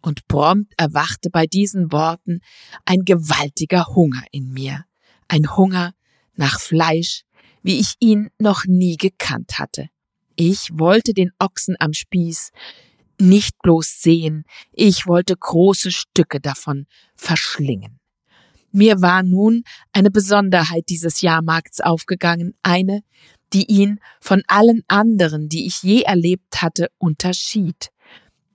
Und 0.00 0.26
prompt 0.26 0.72
erwachte 0.76 1.30
bei 1.30 1.46
diesen 1.46 1.92
Worten 1.92 2.40
ein 2.84 3.04
gewaltiger 3.04 3.86
Hunger 3.86 4.22
in 4.32 4.52
mir. 4.52 4.84
Ein 5.28 5.56
Hunger 5.56 5.94
nach 6.34 6.60
Fleisch, 6.60 7.22
wie 7.62 7.78
ich 7.78 7.94
ihn 8.00 8.30
noch 8.38 8.64
nie 8.66 8.96
gekannt 8.96 9.58
hatte. 9.58 9.88
Ich 10.36 10.68
wollte 10.72 11.14
den 11.14 11.30
Ochsen 11.38 11.76
am 11.78 11.92
Spieß 11.92 12.50
nicht 13.20 13.54
bloß 13.62 14.02
sehen, 14.02 14.44
ich 14.72 15.06
wollte 15.06 15.36
große 15.36 15.90
Stücke 15.90 16.40
davon 16.40 16.86
verschlingen. 17.14 18.00
Mir 18.76 19.00
war 19.00 19.22
nun 19.22 19.62
eine 19.92 20.10
Besonderheit 20.10 20.88
dieses 20.88 21.20
Jahrmarkts 21.20 21.80
aufgegangen, 21.80 22.54
eine, 22.64 23.02
die 23.52 23.66
ihn 23.66 24.00
von 24.20 24.42
allen 24.48 24.82
anderen, 24.88 25.48
die 25.48 25.64
ich 25.68 25.84
je 25.84 26.02
erlebt 26.02 26.60
hatte, 26.60 26.88
unterschied. 26.98 27.90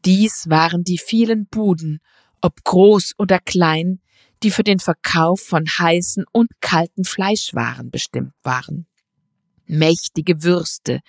Dies 0.04 0.50
waren 0.50 0.84
die 0.84 0.98
vielen 0.98 1.48
Buden, 1.48 2.00
ob 2.42 2.66
groß 2.66 3.14
oder 3.18 3.40
klein, 3.40 4.02
die 4.44 4.52
für 4.52 4.64
den 4.64 4.80
Verkauf 4.80 5.40
von 5.40 5.66
heißen 5.66 6.26
und 6.34 6.50
kalten 6.60 7.06
Fleischwaren 7.06 7.90
bestimmt 7.90 8.34
waren. 8.44 8.89
Mächtige 9.70 10.42
Würste 10.44 11.02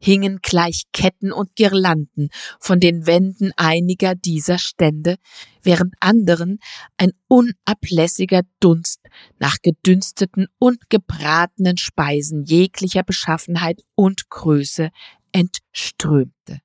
hingen 0.00 0.40
gleich 0.42 0.84
Ketten 0.92 1.32
und 1.32 1.54
Girlanden 1.54 2.30
von 2.60 2.80
den 2.80 3.06
Wänden 3.06 3.52
einiger 3.56 4.14
dieser 4.14 4.58
Stände, 4.58 5.16
während 5.62 5.94
anderen 6.00 6.58
ein 6.96 7.12
unablässiger 7.28 8.42
Dunst 8.60 9.00
nach 9.38 9.58
gedünsteten 9.62 10.48
und 10.58 10.90
gebratenen 10.90 11.76
Speisen 11.76 12.44
jeglicher 12.44 13.04
Beschaffenheit 13.04 13.82
und 13.94 14.28
Größe 14.30 14.90
entströmte. 15.32 16.60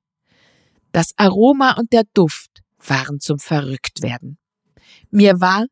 Das 0.92 1.12
Aroma 1.16 1.76
und 1.78 1.92
der 1.92 2.04
Duft 2.14 2.62
waren 2.78 3.20
zum 3.20 3.38
Verrücktwerden. 3.38 4.38
Mir 5.10 5.40
war, 5.40 5.66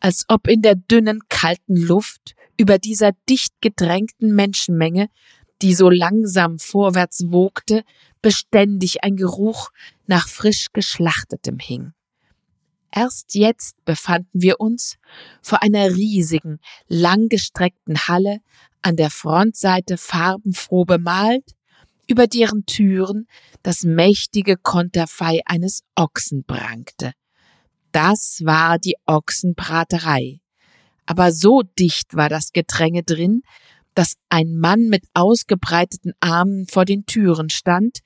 als 0.00 0.24
ob 0.28 0.48
in 0.48 0.62
der 0.62 0.74
dünnen, 0.74 1.20
kalten 1.28 1.76
Luft 1.76 2.34
über 2.56 2.78
dieser 2.78 3.12
dicht 3.28 3.54
gedrängten 3.60 4.34
Menschenmenge, 4.34 5.08
die 5.62 5.74
so 5.74 5.90
langsam 5.90 6.58
vorwärts 6.58 7.24
wogte, 7.28 7.84
beständig 8.22 9.04
ein 9.04 9.16
Geruch 9.16 9.70
nach 10.06 10.28
frisch 10.28 10.68
geschlachtetem 10.72 11.58
hing. 11.58 11.92
Erst 12.90 13.34
jetzt 13.34 13.84
befanden 13.84 14.40
wir 14.40 14.60
uns 14.60 14.98
vor 15.42 15.62
einer 15.62 15.90
riesigen, 15.90 16.60
langgestreckten 16.86 18.06
Halle, 18.06 18.38
an 18.82 18.96
der 18.96 19.10
Frontseite 19.10 19.96
farbenfroh 19.96 20.84
bemalt, 20.84 21.56
über 22.06 22.26
deren 22.26 22.66
Türen 22.66 23.26
das 23.62 23.82
mächtige 23.82 24.56
Konterfei 24.56 25.40
eines 25.46 25.82
Ochsen 25.96 26.44
prangte. 26.44 27.12
Das 27.92 28.42
war 28.44 28.78
die 28.78 28.96
Ochsenbraterei. 29.06 30.40
Aber 31.06 31.32
so 31.32 31.62
dicht 31.78 32.14
war 32.14 32.28
das 32.28 32.52
Gedränge 32.52 33.02
drin, 33.02 33.42
dass 33.94 34.16
ein 34.28 34.56
Mann 34.56 34.88
mit 34.88 35.04
ausgebreiteten 35.14 36.14
Armen 36.20 36.66
vor 36.66 36.84
den 36.84 37.06
Türen 37.06 37.50
stand, 37.50 37.98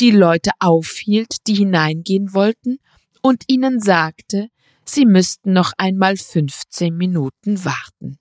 die 0.00 0.10
Leute 0.10 0.50
aufhielt, 0.58 1.46
die 1.46 1.54
hineingehen 1.54 2.32
wollten, 2.34 2.78
und 3.22 3.44
ihnen 3.46 3.80
sagte, 3.80 4.48
sie 4.84 5.06
müssten 5.06 5.52
noch 5.52 5.72
einmal 5.78 6.16
15 6.16 6.96
Minuten 6.96 7.64
warten. 7.64 8.18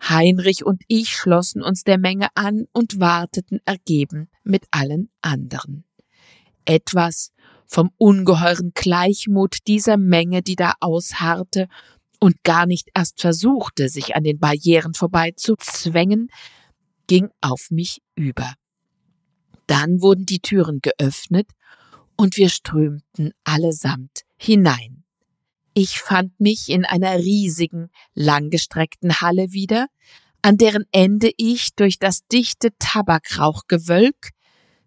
Heinrich 0.00 0.64
und 0.64 0.82
ich 0.86 1.10
schlossen 1.10 1.62
uns 1.62 1.82
der 1.82 1.98
Menge 1.98 2.28
an 2.34 2.66
und 2.72 3.00
warteten 3.00 3.60
ergeben 3.64 4.28
mit 4.44 4.66
allen 4.70 5.10
anderen. 5.20 5.84
Etwas 6.64 7.32
vom 7.66 7.90
ungeheuren 7.98 8.72
Gleichmut 8.74 9.58
dieser 9.66 9.96
Menge, 9.96 10.42
die 10.42 10.56
da 10.56 10.74
ausharrte 10.80 11.68
und 12.20 12.42
gar 12.44 12.66
nicht 12.66 12.88
erst 12.94 13.20
versuchte, 13.20 13.88
sich 13.88 14.16
an 14.16 14.24
den 14.24 14.38
Barrieren 14.38 14.94
vorbeizuzwängen, 14.94 16.30
ging 17.06 17.30
auf 17.40 17.70
mich 17.70 18.02
über. 18.14 18.54
Dann 19.66 20.00
wurden 20.00 20.26
die 20.26 20.40
Türen 20.40 20.80
geöffnet 20.80 21.50
und 22.16 22.36
wir 22.36 22.48
strömten 22.48 23.32
allesamt 23.44 24.22
hinein. 24.36 25.04
Ich 25.74 26.00
fand 26.00 26.40
mich 26.40 26.70
in 26.70 26.84
einer 26.84 27.18
riesigen, 27.18 27.90
langgestreckten 28.14 29.20
Halle 29.20 29.52
wieder, 29.52 29.86
an 30.42 30.56
deren 30.56 30.84
Ende 30.90 31.30
ich 31.36 31.74
durch 31.76 31.98
das 31.98 32.26
dichte 32.26 32.70
Tabakrauchgewölk, 32.78 34.30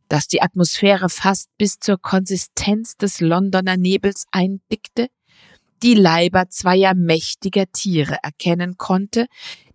das 0.10 0.28
die 0.28 0.42
Atmosphäre 0.42 1.08
fast 1.08 1.50
bis 1.58 1.80
zur 1.80 1.98
Konsistenz 1.98 2.98
des 2.98 3.22
Londoner 3.22 3.78
Nebels 3.78 4.26
eindickte, 4.32 5.08
die 5.84 5.96
Leiber 5.96 6.50
zweier 6.50 6.94
mächtiger 6.94 7.66
Tiere 7.72 8.18
erkennen 8.22 8.78
konnte, 8.78 9.28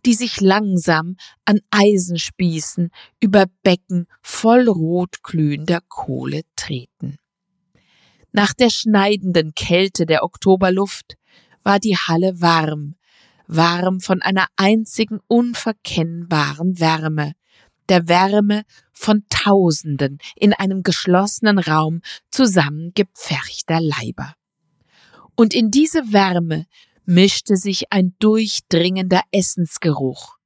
die 0.04 0.14
sich 0.14 0.40
langsam 0.40 1.16
an 1.44 1.58
Eisenspießen 1.70 2.90
über 3.20 3.46
Becken 3.62 4.06
voll 4.22 4.68
rotglühender 4.68 5.80
Kohle 5.88 6.42
treten. 6.54 7.16
Nach 8.32 8.52
der 8.52 8.70
schneidenden 8.70 9.54
Kälte 9.54 10.06
der 10.06 10.22
Oktoberluft 10.22 11.16
war 11.62 11.80
die 11.80 11.96
Halle 11.96 12.40
warm, 12.40 12.94
warm 13.48 14.00
von 14.00 14.22
einer 14.22 14.46
einzigen 14.56 15.18
unverkennbaren 15.26 16.78
Wärme, 16.78 17.32
der 17.88 18.08
Wärme 18.08 18.64
von 18.92 19.24
Tausenden 19.28 20.18
in 20.36 20.52
einem 20.52 20.82
geschlossenen 20.82 21.58
Raum 21.58 22.00
zusammengepferchter 22.30 23.80
Leiber 23.80 24.34
und 25.36 25.54
in 25.54 25.70
diese 25.70 26.12
Wärme 26.12 26.66
mischte 27.04 27.56
sich 27.56 27.92
ein 27.92 28.14
durchdringender 28.18 29.22
Essensgeruch. 29.30 30.36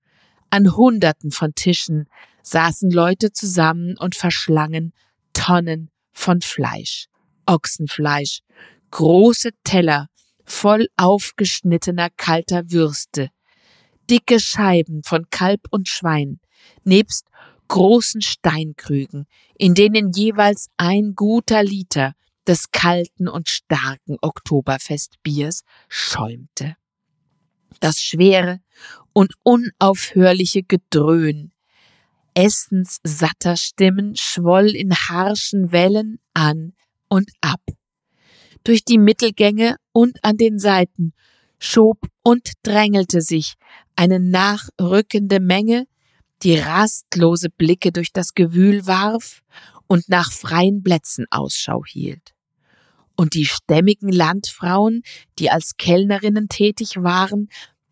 An 0.51 0.77
Hunderten 0.77 1.31
von 1.31 1.55
Tischen 1.55 2.09
saßen 2.43 2.91
Leute 2.91 3.33
zusammen 3.33 3.97
und 3.97 4.15
verschlangen 4.15 4.93
Tonnen 5.33 5.91
von 6.13 6.41
Fleisch, 6.41 7.07
Ochsenfleisch, 7.47 8.41
große 8.91 9.51
Teller 9.65 10.09
voll 10.45 10.89
aufgeschnittener 10.97 12.09
kalter 12.17 12.71
Würste, 12.71 13.31
dicke 14.11 14.41
Scheiben 14.41 15.03
von 15.05 15.31
Kalb 15.31 15.61
und 15.71 15.89
Schwein, 15.89 16.41
nebst 16.83 17.27
großen 17.69 18.21
Steinkrügen, 18.21 19.27
in 19.57 19.75
denen 19.75 20.11
jeweils 20.11 20.69
ein 20.77 21.15
guter 21.15 21.63
Liter 21.63 22.15
des 22.51 22.73
kalten 22.73 23.29
und 23.29 23.49
starken 23.49 24.17
Oktoberfestbiers 24.21 25.63
schäumte. 25.89 26.75
Das 27.79 28.03
schwere 28.03 28.59
und 29.13 29.35
unaufhörliche 29.45 30.65
Gedröhn 30.65 31.53
essenssatter 32.35 33.57
Stimmen 33.57 34.17
schwoll 34.17 34.71
in 34.71 34.93
harschen 34.93 35.71
Wellen 35.71 36.19
an 36.35 36.73
und 37.09 37.31
ab. 37.41 37.61
Durch 38.65 38.85
die 38.85 38.99
Mittelgänge 38.99 39.77
und 39.93 40.19
an 40.25 40.37
den 40.37 40.59
Seiten 40.59 41.13
schob 41.61 42.01
und 42.25 42.55
drängelte 42.65 43.21
sich 43.21 43.55
eine 43.95 44.19
nachrückende 44.19 45.39
Menge, 45.39 45.87
die 46.43 46.59
rastlose 46.59 47.49
Blicke 47.49 47.93
durch 47.93 48.13
das 48.13 48.35
Gewühl 48.35 48.89
warf 48.89 49.43
und 49.87 50.09
nach 50.09 50.33
freien 50.33 50.83
Plätzen 50.83 51.27
Ausschau 51.31 51.85
hielt. 51.85 52.35
Und 53.21 53.35
die 53.35 53.45
stämmigen 53.45 54.09
Landfrauen, 54.09 55.03
die 55.39 55.51
als 55.51 55.77
Kellnerinnen 55.77 56.49
tätig 56.49 56.97
waren, 56.97 57.51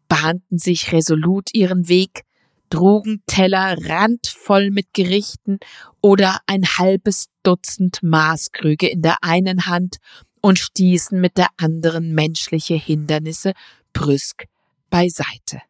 bahnten 0.08 0.56
sich 0.56 0.90
resolut 0.90 1.50
ihren 1.52 1.86
Weg, 1.90 2.22
trugen 2.70 3.22
Teller 3.26 3.76
randvoll 3.78 4.70
mit 4.70 4.94
Gerichten 4.94 5.58
oder 6.00 6.38
ein 6.46 6.64
halbes 6.64 7.26
Dutzend 7.42 8.02
Maßkrüge 8.02 8.88
in 8.88 9.02
der 9.02 9.18
einen 9.20 9.66
Hand 9.66 9.98
und 10.40 10.58
stießen 10.58 11.20
mit 11.20 11.36
der 11.36 11.48
anderen 11.58 12.14
menschliche 12.14 12.76
Hindernisse 12.76 13.52
brüsk 13.92 14.46
beiseite. 14.88 15.60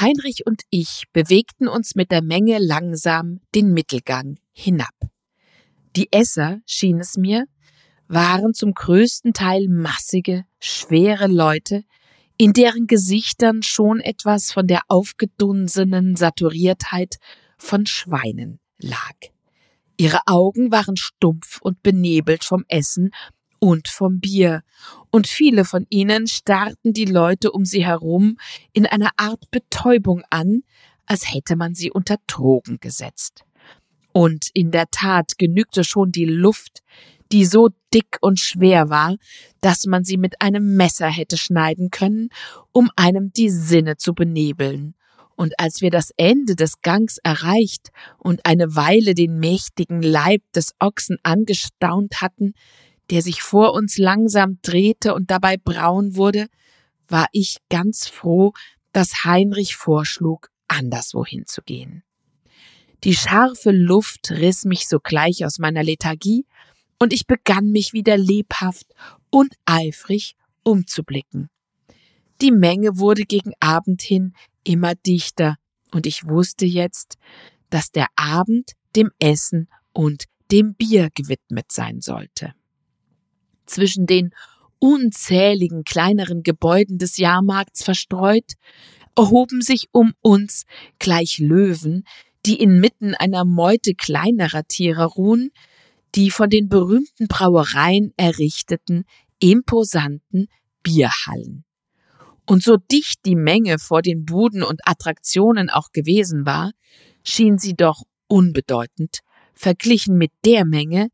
Heinrich 0.00 0.46
und 0.46 0.62
ich 0.70 1.06
bewegten 1.12 1.66
uns 1.66 1.96
mit 1.96 2.12
der 2.12 2.22
Menge 2.22 2.58
langsam 2.58 3.40
den 3.52 3.72
Mittelgang 3.72 4.38
hinab. 4.52 4.94
Die 5.96 6.12
Esser, 6.12 6.60
schien 6.66 7.00
es 7.00 7.16
mir, 7.16 7.46
waren 8.08 8.54
zum 8.54 8.74
größten 8.74 9.32
Teil 9.32 9.68
massige, 9.68 10.44
schwere 10.60 11.26
Leute, 11.26 11.84
in 12.36 12.52
deren 12.52 12.86
Gesichtern 12.86 13.62
schon 13.62 14.00
etwas 14.00 14.52
von 14.52 14.66
der 14.66 14.82
aufgedunsenen 14.88 16.16
Saturiertheit 16.16 17.16
von 17.58 17.86
Schweinen 17.86 18.60
lag. 18.78 19.14
Ihre 19.96 20.20
Augen 20.26 20.72
waren 20.72 20.96
stumpf 20.96 21.60
und 21.60 21.82
benebelt 21.82 22.44
vom 22.44 22.64
Essen 22.68 23.10
und 23.60 23.88
vom 23.88 24.20
Bier, 24.20 24.62
und 25.10 25.26
viele 25.26 25.64
von 25.64 25.86
ihnen 25.88 26.26
starrten 26.26 26.92
die 26.92 27.04
Leute 27.04 27.52
um 27.52 27.64
sie 27.64 27.84
herum 27.84 28.36
in 28.72 28.84
einer 28.86 29.10
Art 29.16 29.50
Betäubung 29.50 30.22
an, 30.28 30.62
als 31.06 31.32
hätte 31.32 31.56
man 31.56 31.74
sie 31.74 31.90
unter 31.90 32.16
Drogen 32.26 32.78
gesetzt. 32.80 33.44
Und 34.12 34.48
in 34.54 34.70
der 34.70 34.90
Tat 34.90 35.38
genügte 35.38 35.84
schon 35.84 36.12
die 36.12 36.24
Luft, 36.24 36.82
die 37.34 37.46
so 37.46 37.70
dick 37.92 38.18
und 38.20 38.38
schwer 38.38 38.90
war, 38.90 39.16
dass 39.60 39.86
man 39.86 40.04
sie 40.04 40.18
mit 40.18 40.40
einem 40.40 40.76
Messer 40.76 41.08
hätte 41.08 41.36
schneiden 41.36 41.90
können, 41.90 42.28
um 42.70 42.90
einem 42.94 43.32
die 43.32 43.50
Sinne 43.50 43.96
zu 43.96 44.14
benebeln. 44.14 44.94
Und 45.34 45.58
als 45.58 45.80
wir 45.80 45.90
das 45.90 46.12
Ende 46.16 46.54
des 46.54 46.80
Gangs 46.80 47.18
erreicht 47.24 47.90
und 48.18 48.46
eine 48.46 48.76
Weile 48.76 49.14
den 49.14 49.40
mächtigen 49.40 50.00
Leib 50.00 50.42
des 50.54 50.76
Ochsen 50.78 51.16
angestaunt 51.24 52.20
hatten, 52.20 52.54
der 53.10 53.20
sich 53.20 53.42
vor 53.42 53.74
uns 53.74 53.98
langsam 53.98 54.60
drehte 54.62 55.12
und 55.12 55.32
dabei 55.32 55.56
braun 55.56 56.14
wurde, 56.14 56.46
war 57.08 57.26
ich 57.32 57.56
ganz 57.68 58.06
froh, 58.06 58.52
dass 58.92 59.24
Heinrich 59.24 59.74
vorschlug, 59.74 60.50
anderswohin 60.68 61.46
zu 61.46 61.62
gehen. 61.62 62.04
Die 63.02 63.16
scharfe 63.16 63.72
Luft 63.72 64.30
riss 64.30 64.64
mich 64.64 64.86
sogleich 64.86 65.44
aus 65.44 65.58
meiner 65.58 65.82
Lethargie, 65.82 66.46
und 67.04 67.12
ich 67.12 67.26
begann 67.26 67.70
mich 67.70 67.92
wieder 67.92 68.16
lebhaft 68.16 68.86
und 69.28 69.54
eifrig 69.66 70.36
umzublicken. 70.62 71.50
Die 72.40 72.50
Menge 72.50 72.96
wurde 72.96 73.24
gegen 73.24 73.52
Abend 73.60 74.00
hin 74.00 74.32
immer 74.64 74.94
dichter, 74.94 75.56
und 75.92 76.06
ich 76.06 76.26
wusste 76.26 76.64
jetzt, 76.64 77.18
dass 77.68 77.90
der 77.90 78.06
Abend 78.16 78.72
dem 78.96 79.10
Essen 79.18 79.68
und 79.92 80.24
dem 80.50 80.76
Bier 80.76 81.10
gewidmet 81.14 81.66
sein 81.70 82.00
sollte. 82.00 82.54
Zwischen 83.66 84.06
den 84.06 84.30
unzähligen 84.78 85.84
kleineren 85.84 86.42
Gebäuden 86.42 86.96
des 86.96 87.18
Jahrmarkts 87.18 87.84
verstreut, 87.84 88.54
erhoben 89.14 89.60
sich 89.60 89.88
um 89.92 90.14
uns 90.22 90.64
gleich 90.98 91.36
Löwen, 91.38 92.06
die 92.46 92.62
inmitten 92.62 93.14
einer 93.14 93.44
Meute 93.44 93.94
kleinerer 93.94 94.64
Tiere 94.64 95.04
ruhen, 95.04 95.50
die 96.14 96.30
von 96.30 96.50
den 96.50 96.68
berühmten 96.68 97.26
Brauereien 97.28 98.12
errichteten, 98.16 99.04
imposanten 99.40 100.48
Bierhallen. 100.82 101.64
Und 102.46 102.62
so 102.62 102.76
dicht 102.76 103.24
die 103.24 103.36
Menge 103.36 103.78
vor 103.78 104.02
den 104.02 104.24
Buden 104.24 104.62
und 104.62 104.86
Attraktionen 104.86 105.70
auch 105.70 105.92
gewesen 105.92 106.44
war, 106.44 106.72
schien 107.24 107.58
sie 107.58 107.74
doch 107.74 108.02
unbedeutend, 108.28 109.20
verglichen 109.54 110.16
mit 110.16 110.30
der 110.44 110.64
Menge, 110.64 111.08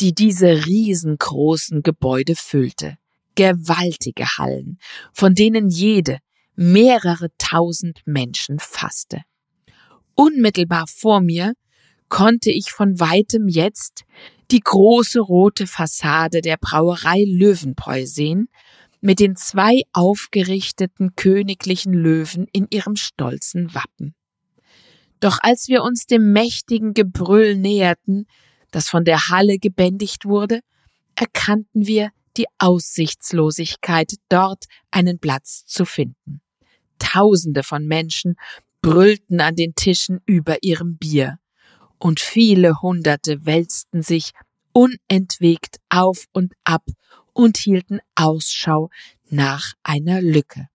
die 0.00 0.14
diese 0.14 0.66
riesengroßen 0.66 1.82
Gebäude 1.82 2.36
füllte. 2.36 2.98
Gewaltige 3.34 4.38
Hallen, 4.38 4.78
von 5.12 5.34
denen 5.34 5.68
jede 5.68 6.18
mehrere 6.54 7.28
tausend 7.36 8.00
Menschen 8.06 8.58
fasste. 8.58 9.22
Unmittelbar 10.14 10.86
vor 10.86 11.20
mir 11.20 11.52
konnte 12.08 12.50
ich 12.50 12.70
von 12.70 12.98
weitem 12.98 13.48
jetzt 13.48 14.04
die 14.50 14.60
große 14.60 15.20
rote 15.20 15.66
Fassade 15.66 16.40
der 16.40 16.56
Brauerei 16.56 17.24
Löwenbräu 17.26 18.06
sehen, 18.06 18.48
mit 19.00 19.20
den 19.20 19.36
zwei 19.36 19.82
aufgerichteten 19.92 21.14
königlichen 21.16 21.92
Löwen 21.92 22.46
in 22.52 22.66
ihrem 22.70 22.96
stolzen 22.96 23.74
Wappen. 23.74 24.14
Doch 25.20 25.38
als 25.40 25.68
wir 25.68 25.82
uns 25.82 26.06
dem 26.06 26.32
mächtigen 26.32 26.94
Gebrüll 26.94 27.56
näherten, 27.56 28.26
das 28.70 28.88
von 28.88 29.04
der 29.04 29.28
Halle 29.28 29.58
gebändigt 29.58 30.24
wurde, 30.24 30.60
erkannten 31.14 31.86
wir 31.86 32.10
die 32.36 32.46
Aussichtslosigkeit, 32.58 34.14
dort 34.28 34.64
einen 34.90 35.18
Platz 35.18 35.64
zu 35.64 35.84
finden. 35.84 36.40
Tausende 36.98 37.62
von 37.62 37.86
Menschen 37.86 38.36
brüllten 38.82 39.40
an 39.40 39.56
den 39.56 39.74
Tischen 39.74 40.20
über 40.26 40.62
ihrem 40.62 40.98
Bier, 40.98 41.38
und 41.98 42.20
viele 42.20 42.82
Hunderte 42.82 43.46
wälzten 43.46 44.02
sich 44.02 44.32
unentwegt 44.72 45.78
auf 45.88 46.26
und 46.32 46.52
ab 46.64 46.84
und 47.32 47.56
hielten 47.56 48.00
Ausschau 48.14 48.90
nach 49.28 49.72
einer 49.82 50.20
Lücke. 50.20 50.68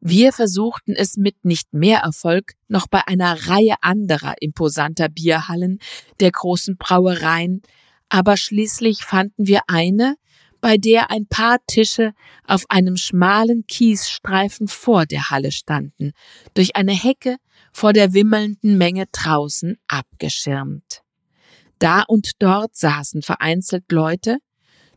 Wir 0.00 0.32
versuchten 0.32 0.94
es 0.96 1.16
mit 1.16 1.44
nicht 1.44 1.74
mehr 1.74 2.00
Erfolg 2.00 2.54
noch 2.68 2.86
bei 2.86 3.06
einer 3.06 3.48
Reihe 3.48 3.74
anderer 3.82 4.34
imposanter 4.40 5.10
Bierhallen 5.10 5.78
der 6.20 6.30
großen 6.30 6.78
Brauereien, 6.78 7.60
aber 8.08 8.36
schließlich 8.38 9.04
fanden 9.04 9.46
wir 9.46 9.60
eine, 9.66 10.16
bei 10.60 10.76
der 10.76 11.10
ein 11.10 11.26
paar 11.26 11.58
Tische 11.66 12.12
auf 12.46 12.64
einem 12.68 12.96
schmalen 12.96 13.66
Kiesstreifen 13.66 14.68
vor 14.68 15.06
der 15.06 15.30
Halle 15.30 15.52
standen, 15.52 16.12
durch 16.54 16.76
eine 16.76 16.92
Hecke 16.92 17.36
vor 17.72 17.92
der 17.92 18.12
wimmelnden 18.12 18.76
Menge 18.78 19.06
draußen 19.12 19.76
abgeschirmt. 19.88 21.02
Da 21.78 22.02
und 22.02 22.32
dort 22.38 22.76
saßen 22.76 23.22
vereinzelt 23.22 23.90
Leute, 23.90 24.38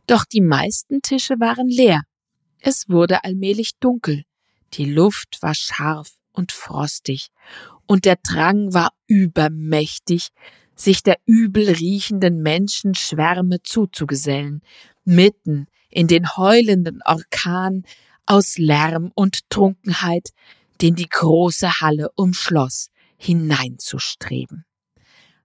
doch 0.06 0.24
die 0.24 0.42
meisten 0.42 1.00
Tische 1.00 1.40
waren 1.40 1.68
leer. 1.68 2.02
Es 2.60 2.88
wurde 2.88 3.24
allmählich 3.24 3.72
dunkel, 3.80 4.24
die 4.74 4.84
Luft 4.84 5.38
war 5.40 5.54
scharf 5.54 6.16
und 6.32 6.52
frostig, 6.52 7.28
und 7.86 8.04
der 8.04 8.16
Drang 8.16 8.74
war 8.74 8.92
übermächtig, 9.06 10.28
sich 10.76 11.02
der 11.02 11.18
übel 11.26 11.70
riechenden 11.70 12.42
Menschenschwärme 12.42 13.62
zuzugesellen, 13.62 14.62
mitten 15.04 15.66
in 15.90 16.06
den 16.06 16.36
heulenden 16.36 17.00
Orkan 17.04 17.84
aus 18.26 18.58
Lärm 18.58 19.12
und 19.14 19.48
Trunkenheit, 19.50 20.30
den 20.80 20.94
die 20.94 21.08
große 21.08 21.80
Halle 21.80 22.10
umschloss, 22.16 22.90
hineinzustreben. 23.16 24.64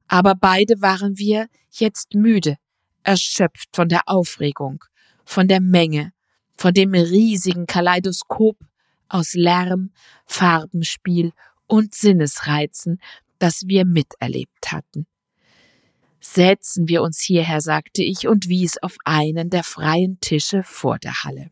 Aber 0.08 0.36
beide 0.36 0.82
waren 0.82 1.17
wir 1.17 1.48
jetzt 1.69 2.15
müde, 2.15 2.58
erschöpft 3.04 3.69
von 3.74 3.89
der 3.89 4.02
Aufregung, 4.08 4.84
von 5.24 5.48
der 5.48 5.62
Menge, 5.62 6.13
von 6.56 6.74
dem 6.74 6.93
riesigen 6.93 7.67
Kaleidoskop 7.67 8.58
aus 9.08 9.34
Lärm, 9.34 9.91
Farbenspiel 10.26 11.32
und 11.67 11.93
Sinnesreizen, 11.93 13.00
das 13.38 13.67
wir 13.67 13.86
miterlebt 13.86 14.72
hatten. 14.72 15.06
Setzen 16.20 16.88
wir 16.88 17.02
uns 17.02 17.20
hierher, 17.22 17.62
sagte 17.62 18.04
ich 18.04 18.28
und 18.28 18.50
wies 18.50 18.78
auf 18.78 18.98
einen 19.06 19.50
der 19.50 19.64
freien 19.64 20.20
Tische 20.20 20.64
vor 20.64 21.00
der 21.00 21.24
Halle. 21.24 21.52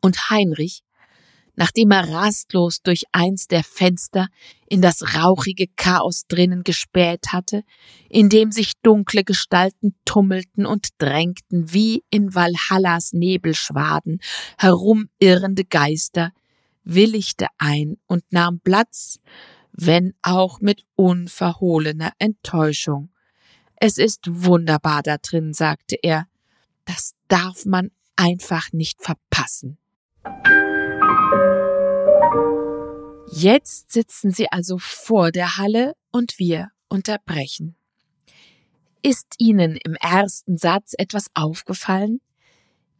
Und 0.00 0.30
Heinrich 0.30 0.82
nachdem 1.58 1.90
er 1.90 2.08
rastlos 2.08 2.82
durch 2.82 3.02
eins 3.10 3.48
der 3.48 3.64
Fenster 3.64 4.28
in 4.68 4.80
das 4.80 5.16
rauchige 5.16 5.66
Chaos 5.66 6.22
drinnen 6.28 6.62
gespäht 6.62 7.32
hatte, 7.32 7.64
in 8.08 8.28
dem 8.28 8.52
sich 8.52 8.74
dunkle 8.80 9.24
Gestalten 9.24 9.96
tummelten 10.04 10.66
und 10.66 10.90
drängten 10.98 11.72
wie 11.72 12.04
in 12.10 12.32
Valhallas 12.32 13.12
Nebelschwaden 13.12 14.20
herumirrende 14.56 15.64
Geister, 15.64 16.30
willigte 16.84 17.48
ein 17.58 17.96
und 18.06 18.22
nahm 18.30 18.60
Platz, 18.60 19.18
wenn 19.72 20.14
auch 20.22 20.60
mit 20.60 20.84
unverhohlener 20.94 22.12
Enttäuschung. 22.20 23.10
Es 23.80 23.96
ist 23.96 24.22
wunderbar 24.26 25.02
da 25.04 25.18
drin, 25.18 25.52
sagte 25.52 25.96
er. 26.02 26.26
Das 26.84 27.14
darf 27.28 27.64
man 27.64 27.92
einfach 28.16 28.72
nicht 28.72 29.00
verpassen. 29.00 29.78
Jetzt 33.30 33.92
sitzen 33.92 34.32
sie 34.32 34.50
also 34.50 34.78
vor 34.78 35.30
der 35.30 35.58
Halle 35.58 35.94
und 36.10 36.40
wir 36.40 36.70
unterbrechen. 36.88 37.76
Ist 39.02 39.34
Ihnen 39.38 39.76
im 39.76 39.94
ersten 39.94 40.58
Satz 40.58 40.94
etwas 40.98 41.26
aufgefallen? 41.34 42.20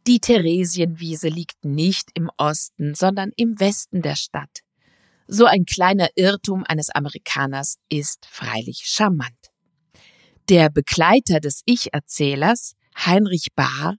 Die 0.07 0.19
Theresienwiese 0.19 1.27
liegt 1.27 1.65
nicht 1.65 2.09
im 2.13 2.31
Osten, 2.37 2.95
sondern 2.95 3.33
im 3.35 3.59
Westen 3.59 4.01
der 4.01 4.15
Stadt. 4.15 4.61
So 5.27 5.45
ein 5.45 5.65
kleiner 5.65 6.07
Irrtum 6.15 6.63
eines 6.65 6.89
Amerikaners 6.89 7.79
ist 7.89 8.25
freilich 8.25 8.83
charmant. 8.85 9.38
Der 10.49 10.71
Begleiter 10.71 11.39
des 11.39 11.61
Ich-Erzählers, 11.65 12.73
Heinrich 12.97 13.49
Bahr, 13.55 13.97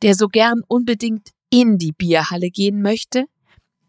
der 0.00 0.14
so 0.14 0.28
gern 0.28 0.62
unbedingt 0.66 1.32
in 1.50 1.76
die 1.76 1.92
Bierhalle 1.92 2.48
gehen 2.48 2.80
möchte, 2.80 3.26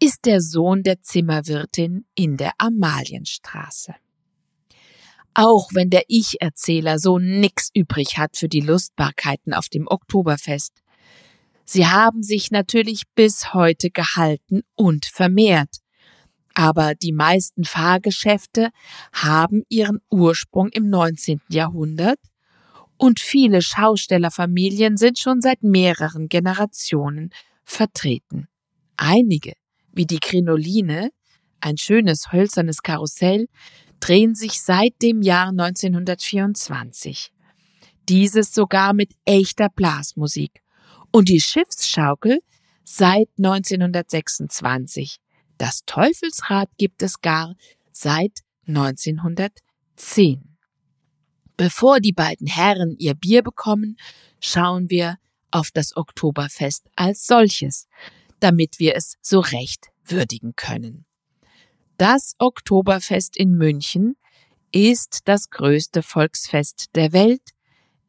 ist 0.02 0.26
der 0.26 0.42
Sohn 0.42 0.82
der 0.82 1.00
Zimmerwirtin 1.00 2.04
in 2.14 2.36
der 2.36 2.52
Amalienstraße. 2.58 3.94
Auch 5.32 5.70
wenn 5.72 5.88
der 5.88 6.02
Ich-Erzähler 6.08 6.98
so 6.98 7.18
nix 7.18 7.70
übrig 7.72 8.18
hat 8.18 8.36
für 8.36 8.50
die 8.50 8.60
Lustbarkeiten 8.60 9.54
auf 9.54 9.70
dem 9.70 9.86
Oktoberfest. 9.88 10.82
Sie 11.64 11.86
haben 11.86 12.22
sich 12.22 12.50
natürlich 12.50 13.04
bis 13.14 13.54
heute 13.54 13.88
gehalten 13.88 14.60
und 14.74 15.06
vermehrt. 15.06 15.78
Aber 16.54 16.94
die 16.94 17.12
meisten 17.12 17.64
Fahrgeschäfte 17.64 18.70
haben 19.12 19.64
ihren 19.68 19.98
Ursprung 20.08 20.68
im 20.68 20.88
19. 20.88 21.40
Jahrhundert 21.48 22.18
und 22.96 23.18
viele 23.20 23.60
Schaustellerfamilien 23.60 24.96
sind 24.96 25.18
schon 25.18 25.40
seit 25.40 25.62
mehreren 25.64 26.28
Generationen 26.28 27.30
vertreten. 27.64 28.46
Einige, 28.96 29.54
wie 29.92 30.06
die 30.06 30.20
Krinoline, 30.20 31.10
ein 31.60 31.76
schönes 31.76 32.30
hölzernes 32.32 32.82
Karussell, 32.82 33.48
drehen 33.98 34.34
sich 34.34 34.60
seit 34.60 35.00
dem 35.02 35.22
Jahr 35.22 35.48
1924. 35.48 37.32
Dieses 38.08 38.52
sogar 38.54 38.92
mit 38.92 39.12
echter 39.24 39.70
Blasmusik. 39.70 40.62
Und 41.10 41.28
die 41.28 41.40
Schiffsschaukel 41.40 42.40
seit 42.84 43.28
1926. 43.38 45.20
Das 45.58 45.84
Teufelsrad 45.86 46.68
gibt 46.78 47.02
es 47.02 47.20
gar 47.20 47.54
seit 47.92 48.40
1910. 48.66 50.56
Bevor 51.56 52.00
die 52.00 52.12
beiden 52.12 52.46
Herren 52.46 52.96
ihr 52.98 53.14
Bier 53.14 53.42
bekommen, 53.42 53.96
schauen 54.40 54.90
wir 54.90 55.18
auf 55.50 55.70
das 55.70 55.96
Oktoberfest 55.96 56.88
als 56.96 57.26
solches, 57.26 57.86
damit 58.40 58.80
wir 58.80 58.96
es 58.96 59.16
so 59.20 59.38
recht 59.40 59.90
würdigen 60.04 60.54
können. 60.56 61.06
Das 61.96 62.34
Oktoberfest 62.38 63.36
in 63.36 63.52
München 63.52 64.16
ist 64.72 65.20
das 65.26 65.50
größte 65.50 66.02
Volksfest 66.02 66.86
der 66.96 67.12
Welt. 67.12 67.50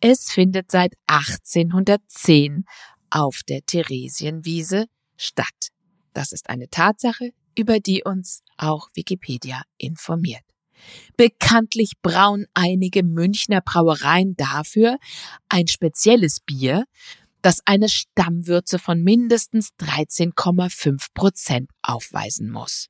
Es 0.02 0.32
findet 0.32 0.72
seit 0.72 0.94
1810 1.06 2.66
auf 3.12 3.42
der 3.48 3.64
Theresienwiese 3.64 4.88
statt. 5.16 5.70
Das 6.16 6.32
ist 6.32 6.50
eine 6.50 6.70
Tatsache, 6.70 7.32
über 7.58 7.80
die 7.82 8.04
uns 8.06 8.42
auch 8.58 8.88
Wikipedia 8.96 9.64
informiert. 9.78 10.44
Bekanntlich 11.18 11.92
brauen 12.02 12.46
einige 12.54 13.04
Münchner 13.04 13.60
Brauereien 13.60 14.36
dafür 14.38 14.98
ein 15.50 15.68
spezielles 15.68 16.40
Bier, 16.40 16.86
das 17.42 17.60
eine 17.66 17.90
Stammwürze 17.90 18.80
von 18.80 19.04
mindestens 19.04 19.72
13,5 19.82 21.08
Prozent 21.14 21.70
aufweisen 21.82 22.50
muss. 22.50 22.88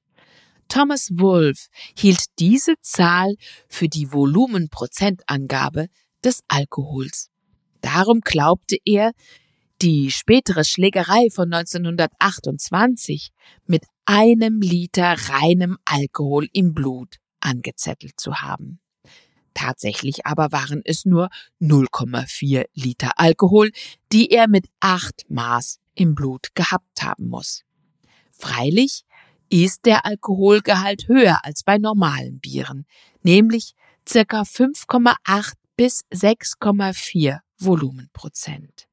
Thomas 0.68 1.10
Wolfe 1.12 1.68
hielt 1.98 2.26
diese 2.38 2.76
Zahl 2.82 3.36
für 3.68 3.88
die 3.88 4.12
Volumenprozentangabe 4.12 5.88
des 6.24 6.42
Alkohols. 6.48 7.32
Darum 7.82 8.22
glaubte 8.22 8.78
er, 8.86 9.14
die 9.86 10.10
spätere 10.10 10.64
Schlägerei 10.64 11.28
von 11.32 11.54
1928 11.54 13.30
mit 13.68 13.84
einem 14.06 14.60
Liter 14.60 15.16
reinem 15.30 15.78
Alkohol 15.86 16.48
im 16.54 16.74
Blut 16.74 17.18
angezettelt 17.40 18.20
zu 18.20 18.38
haben. 18.38 18.80
Tatsächlich 19.54 20.26
aber 20.26 20.52
waren 20.52 20.82
es 20.84 21.06
nur 21.06 21.30
0,4 21.62 22.66
Liter 22.74 23.12
Alkohol, 23.18 23.70
die 24.12 24.32
er 24.32 24.48
mit 24.48 24.66
acht 24.80 25.22
Maß 25.30 25.80
im 25.94 26.16
Blut 26.16 26.48
gehabt 26.56 27.04
haben 27.04 27.28
muss. 27.28 27.62
Freilich 28.32 29.04
ist 29.50 29.86
der 29.86 30.04
Alkoholgehalt 30.04 31.08
höher 31.08 31.46
als 31.46 31.62
bei 31.64 31.78
normalen 31.78 32.40
Bieren, 32.40 32.88
nämlich 33.22 33.76
circa 34.10 34.42
5,8 34.42 35.54
bis 35.78 36.06
6,4 36.12 37.38
Volumenprozent. 37.60 38.88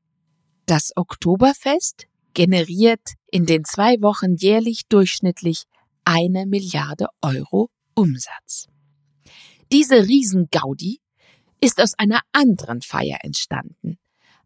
Das 0.67 0.93
Oktoberfest 0.97 2.07
generiert 2.35 3.15
in 3.31 3.47
den 3.47 3.65
zwei 3.65 4.01
Wochen 4.01 4.37
jährlich 4.37 4.83
durchschnittlich 4.89 5.65
eine 6.05 6.47
Milliarde 6.47 7.09
Euro 7.21 7.71
Umsatz. 7.95 8.69
Diese 9.73 10.07
Riesengaudi 10.07 11.01
ist 11.61 11.81
aus 11.81 11.95
einer 11.99 12.21
anderen 12.33 12.83
Feier 12.83 13.19
entstanden. 13.23 13.99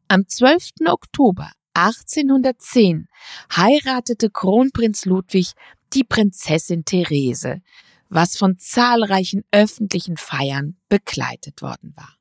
Am 0.08 0.26
12. 0.26 0.70
Oktober 0.86 1.50
1810 1.74 3.08
heiratete 3.54 4.30
Kronprinz 4.30 5.04
Ludwig 5.04 5.52
die 5.92 6.04
Prinzessin 6.04 6.84
Therese, 6.84 7.60
was 8.08 8.36
von 8.36 8.58
zahlreichen 8.58 9.44
öffentlichen 9.50 10.16
Feiern 10.16 10.76
begleitet 10.88 11.60
worden 11.60 11.92
war. 11.96 12.16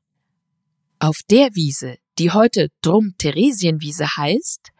Auf 0.98 1.20
der 1.30 1.54
Wiese, 1.54 1.96
die 2.18 2.30
heute 2.30 2.68
Drum 2.80 3.14
Theresienwiese 3.18 4.16
heißt, 4.16 4.70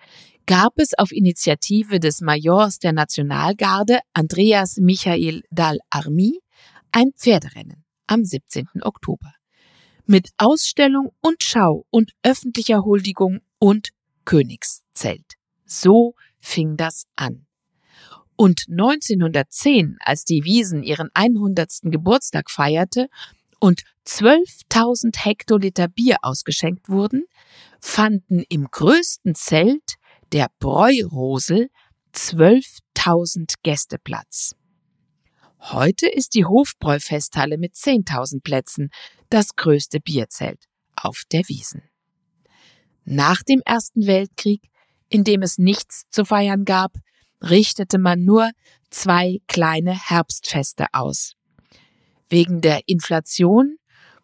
gab 0.46 0.78
es 0.78 0.96
auf 0.96 1.12
Initiative 1.12 2.00
des 2.00 2.20
Majors 2.20 2.78
der 2.78 2.92
Nationalgarde 2.92 3.98
Andreas 4.12 4.76
Michael 4.78 5.42
Dal-Army 5.50 6.40
ein 6.92 7.12
Pferderennen 7.16 7.84
am 8.06 8.24
17. 8.24 8.68
Oktober 8.82 9.34
mit 10.06 10.30
Ausstellung 10.38 11.10
und 11.20 11.42
Schau 11.42 11.84
und 11.90 12.12
öffentlicher 12.22 12.84
Huldigung 12.84 13.40
und 13.58 13.90
Königszelt. 14.24 15.34
So 15.64 16.14
fing 16.38 16.76
das 16.76 17.06
an. 17.16 17.46
Und 18.36 18.66
1910, 18.70 19.96
als 20.00 20.24
die 20.24 20.44
Wiesen 20.44 20.82
ihren 20.82 21.08
100. 21.14 21.80
Geburtstag 21.84 22.50
feierte 22.50 23.08
und 23.58 23.82
12.000 24.06 25.16
Hektoliter 25.24 25.88
Bier 25.88 26.18
ausgeschenkt 26.22 26.88
wurden, 26.88 27.24
fanden 27.80 28.42
im 28.48 28.68
größten 28.70 29.34
Zelt 29.34 29.96
der 30.32 30.48
Bräurosel 30.58 31.70
12.000 32.14 33.54
Gäste 33.62 33.98
Platz. 33.98 34.54
Heute 35.60 36.08
ist 36.08 36.34
die 36.34 36.44
Hofbräufesthalle 36.44 37.58
mit 37.58 37.74
10.000 37.74 38.42
Plätzen 38.42 38.90
das 39.30 39.56
größte 39.56 40.00
Bierzelt 40.00 40.64
auf 40.94 41.22
der 41.32 41.48
Wiesen. 41.48 41.82
Nach 43.04 43.42
dem 43.42 43.62
Ersten 43.64 44.06
Weltkrieg, 44.06 44.62
in 45.08 45.24
dem 45.24 45.42
es 45.42 45.58
nichts 45.58 46.04
zu 46.10 46.24
feiern 46.24 46.64
gab, 46.64 46.92
richtete 47.42 47.98
man 47.98 48.24
nur 48.24 48.50
zwei 48.90 49.38
kleine 49.46 49.92
Herbstfeste 49.92 50.86
aus. 50.92 51.35
Wegen 52.28 52.60
der 52.60 52.80
Inflation 52.86 53.78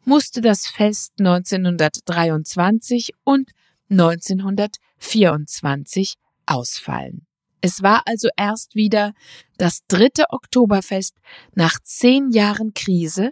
musste 0.05 0.41
das 0.41 0.67
Fest 0.67 1.13
1923 1.19 3.13
und 3.25 3.51
1924 3.91 6.15
ausfallen. 6.47 7.27
Es 7.61 7.83
war 7.83 8.03
also 8.07 8.29
erst 8.37 8.75
wieder 8.75 9.13
das 9.57 9.87
dritte 9.87 10.25
Oktoberfest 10.31 11.15
nach 11.55 11.79
zehn 11.85 12.33
Jahren 12.33 12.75
Krise, 12.75 13.31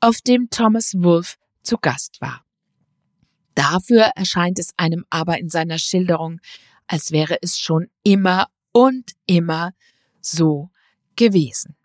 auf 0.00 0.20
dem 0.22 0.50
Thomas 0.50 0.94
Wolfe 0.96 1.36
zu 1.62 1.78
Gast 1.78 2.20
war. 2.20 2.44
Dafür 3.54 4.10
erscheint 4.16 4.58
es 4.58 4.72
einem 4.76 5.04
aber 5.10 5.38
in 5.38 5.50
seiner 5.50 5.78
Schilderung, 5.78 6.40
als 6.86 7.12
wäre 7.12 7.36
es 7.42 7.58
schon 7.58 7.88
immer 8.02 8.48
und 8.72 9.12
immer 9.26 9.72
so 10.20 10.70
gewesen. 11.14 11.76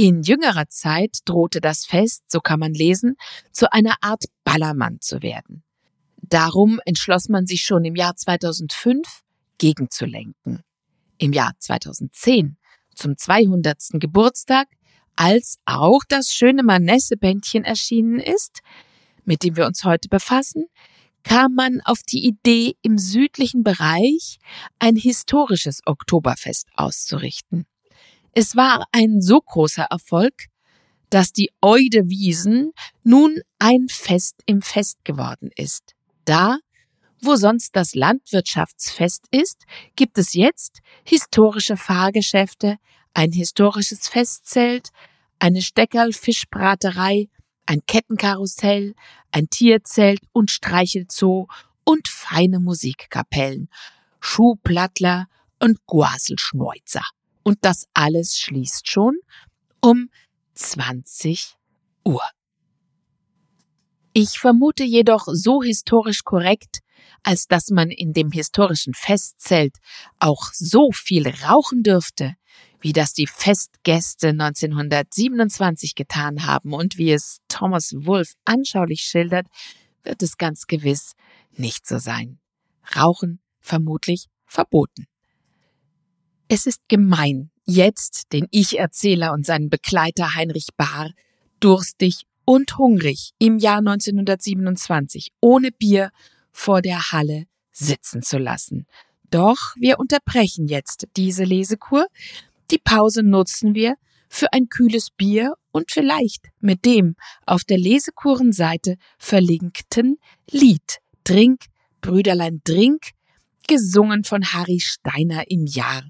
In 0.00 0.22
jüngerer 0.22 0.66
Zeit 0.70 1.18
drohte 1.26 1.60
das 1.60 1.84
Fest, 1.84 2.22
so 2.28 2.40
kann 2.40 2.58
man 2.58 2.72
lesen, 2.72 3.16
zu 3.52 3.70
einer 3.70 3.96
Art 4.00 4.24
Ballermann 4.44 5.02
zu 5.02 5.20
werden. 5.20 5.62
Darum 6.22 6.80
entschloss 6.86 7.28
man 7.28 7.44
sich 7.44 7.64
schon 7.64 7.84
im 7.84 7.94
Jahr 7.94 8.16
2005 8.16 9.20
gegenzulenken. 9.58 10.62
Im 11.18 11.34
Jahr 11.34 11.52
2010, 11.58 12.56
zum 12.94 13.18
200. 13.18 13.76
Geburtstag, 14.00 14.68
als 15.16 15.58
auch 15.66 16.00
das 16.08 16.32
schöne 16.32 16.62
Manesse-Bändchen 16.62 17.64
erschienen 17.64 18.20
ist, 18.20 18.60
mit 19.26 19.42
dem 19.42 19.58
wir 19.58 19.66
uns 19.66 19.84
heute 19.84 20.08
befassen, 20.08 20.64
kam 21.24 21.54
man 21.54 21.82
auf 21.84 22.02
die 22.04 22.24
Idee, 22.24 22.74
im 22.80 22.96
südlichen 22.96 23.64
Bereich 23.64 24.38
ein 24.78 24.96
historisches 24.96 25.82
Oktoberfest 25.84 26.68
auszurichten. 26.74 27.66
Es 28.32 28.54
war 28.54 28.86
ein 28.92 29.20
so 29.20 29.40
großer 29.40 29.84
Erfolg, 29.90 30.46
dass 31.10 31.32
die 31.32 31.50
Eude 31.60 32.08
Wiesen 32.08 32.72
nun 33.02 33.40
ein 33.58 33.88
Fest 33.88 34.36
im 34.46 34.62
Fest 34.62 35.04
geworden 35.04 35.50
ist. 35.56 35.94
Da, 36.24 36.58
wo 37.20 37.34
sonst 37.34 37.74
das 37.74 37.94
Landwirtschaftsfest 37.94 39.26
ist, 39.32 39.64
gibt 39.96 40.16
es 40.16 40.34
jetzt 40.34 40.78
historische 41.04 41.76
Fahrgeschäfte, 41.76 42.76
ein 43.14 43.32
historisches 43.32 44.08
Festzelt, 44.08 44.90
eine 45.40 45.60
Steckerl-Fischbraterei, 45.60 47.28
ein 47.66 47.80
Kettenkarussell, 47.86 48.94
ein 49.32 49.48
Tierzelt 49.50 50.20
und 50.32 50.50
Streichelzoo 50.50 51.46
und 51.84 52.06
feine 52.06 52.60
Musikkapellen, 52.60 53.68
Schuhplattler 54.20 55.26
und 55.58 55.84
Guaselschneuzer. 55.86 57.02
Und 57.42 57.58
das 57.62 57.86
alles 57.94 58.38
schließt 58.38 58.88
schon 58.88 59.16
um 59.80 60.10
20 60.54 61.56
Uhr. 62.04 62.22
Ich 64.12 64.38
vermute 64.38 64.84
jedoch 64.84 65.26
so 65.30 65.62
historisch 65.62 66.24
korrekt, 66.24 66.80
als 67.22 67.46
dass 67.46 67.70
man 67.70 67.90
in 67.90 68.12
dem 68.12 68.32
historischen 68.32 68.94
Festzelt 68.94 69.76
auch 70.18 70.52
so 70.52 70.90
viel 70.92 71.28
rauchen 71.28 71.82
dürfte, 71.82 72.34
wie 72.80 72.92
das 72.92 73.12
die 73.12 73.26
Festgäste 73.26 74.28
1927 74.28 75.94
getan 75.94 76.46
haben 76.46 76.72
und 76.72 76.98
wie 76.98 77.12
es 77.12 77.38
Thomas 77.48 77.92
Wolfe 77.94 78.34
anschaulich 78.44 79.02
schildert, 79.02 79.46
wird 80.02 80.22
es 80.22 80.38
ganz 80.38 80.66
gewiss 80.66 81.12
nicht 81.52 81.86
so 81.86 81.98
sein. 81.98 82.40
Rauchen 82.96 83.40
vermutlich 83.60 84.26
verboten. 84.46 85.06
Es 86.52 86.66
ist 86.66 86.80
gemein, 86.88 87.52
jetzt 87.64 88.32
den 88.32 88.48
Ich-Erzähler 88.50 89.32
und 89.32 89.46
seinen 89.46 89.70
Begleiter 89.70 90.34
Heinrich 90.34 90.70
Bahr 90.76 91.12
durstig 91.60 92.24
und 92.44 92.76
hungrig 92.76 93.30
im 93.38 93.60
Jahr 93.60 93.78
1927 93.78 95.28
ohne 95.40 95.70
Bier 95.70 96.10
vor 96.50 96.82
der 96.82 97.12
Halle 97.12 97.44
sitzen 97.70 98.22
zu 98.22 98.38
lassen. 98.38 98.88
Doch 99.30 99.76
wir 99.76 100.00
unterbrechen 100.00 100.66
jetzt 100.66 101.06
diese 101.16 101.44
Lesekur. 101.44 102.08
Die 102.72 102.78
Pause 102.78 103.22
nutzen 103.22 103.76
wir 103.76 103.94
für 104.28 104.52
ein 104.52 104.68
kühles 104.68 105.10
Bier 105.10 105.54
und 105.70 105.92
vielleicht 105.92 106.48
mit 106.58 106.84
dem 106.84 107.14
auf 107.46 107.62
der 107.62 107.78
Lesekurenseite 107.78 108.96
verlinkten 109.18 110.18
Lied 110.50 110.98
Drink, 111.22 111.66
Brüderlein 112.00 112.60
Drink, 112.64 113.10
gesungen 113.68 114.24
von 114.24 114.52
Harry 114.52 114.80
Steiner 114.80 115.48
im 115.48 115.66
Jahr 115.66 116.02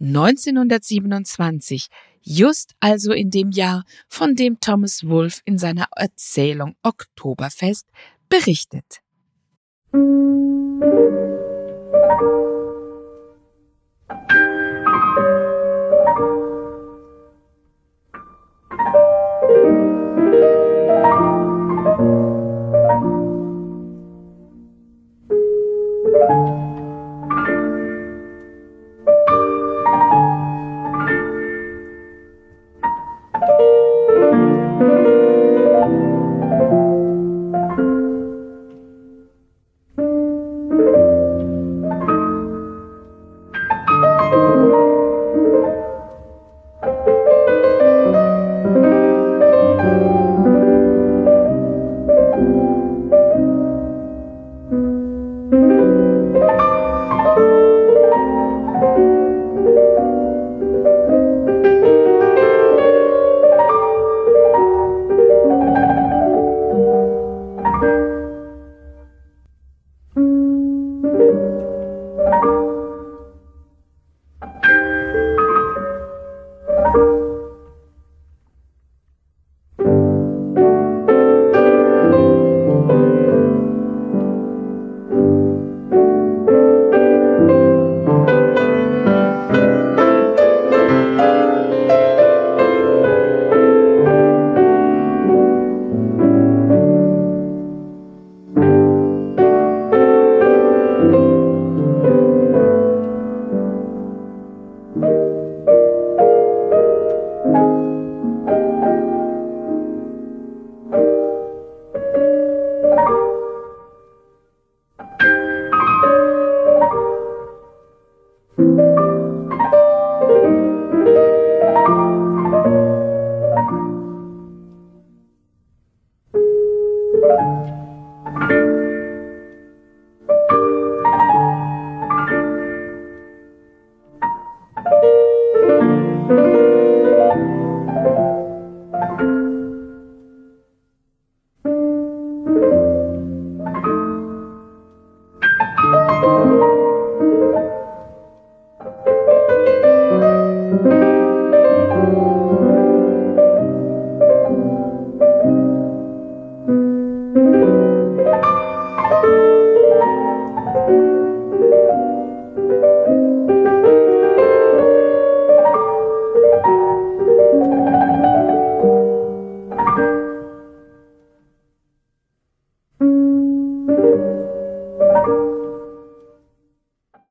1927, 0.00 1.88
just 2.22 2.74
also 2.80 3.12
in 3.12 3.30
dem 3.30 3.50
Jahr, 3.50 3.84
von 4.08 4.34
dem 4.34 4.60
Thomas 4.60 5.06
Wolfe 5.06 5.40
in 5.44 5.58
seiner 5.58 5.88
Erzählung 5.96 6.76
Oktoberfest 6.82 7.86
berichtet. 8.28 9.00
Thank 12.04 12.44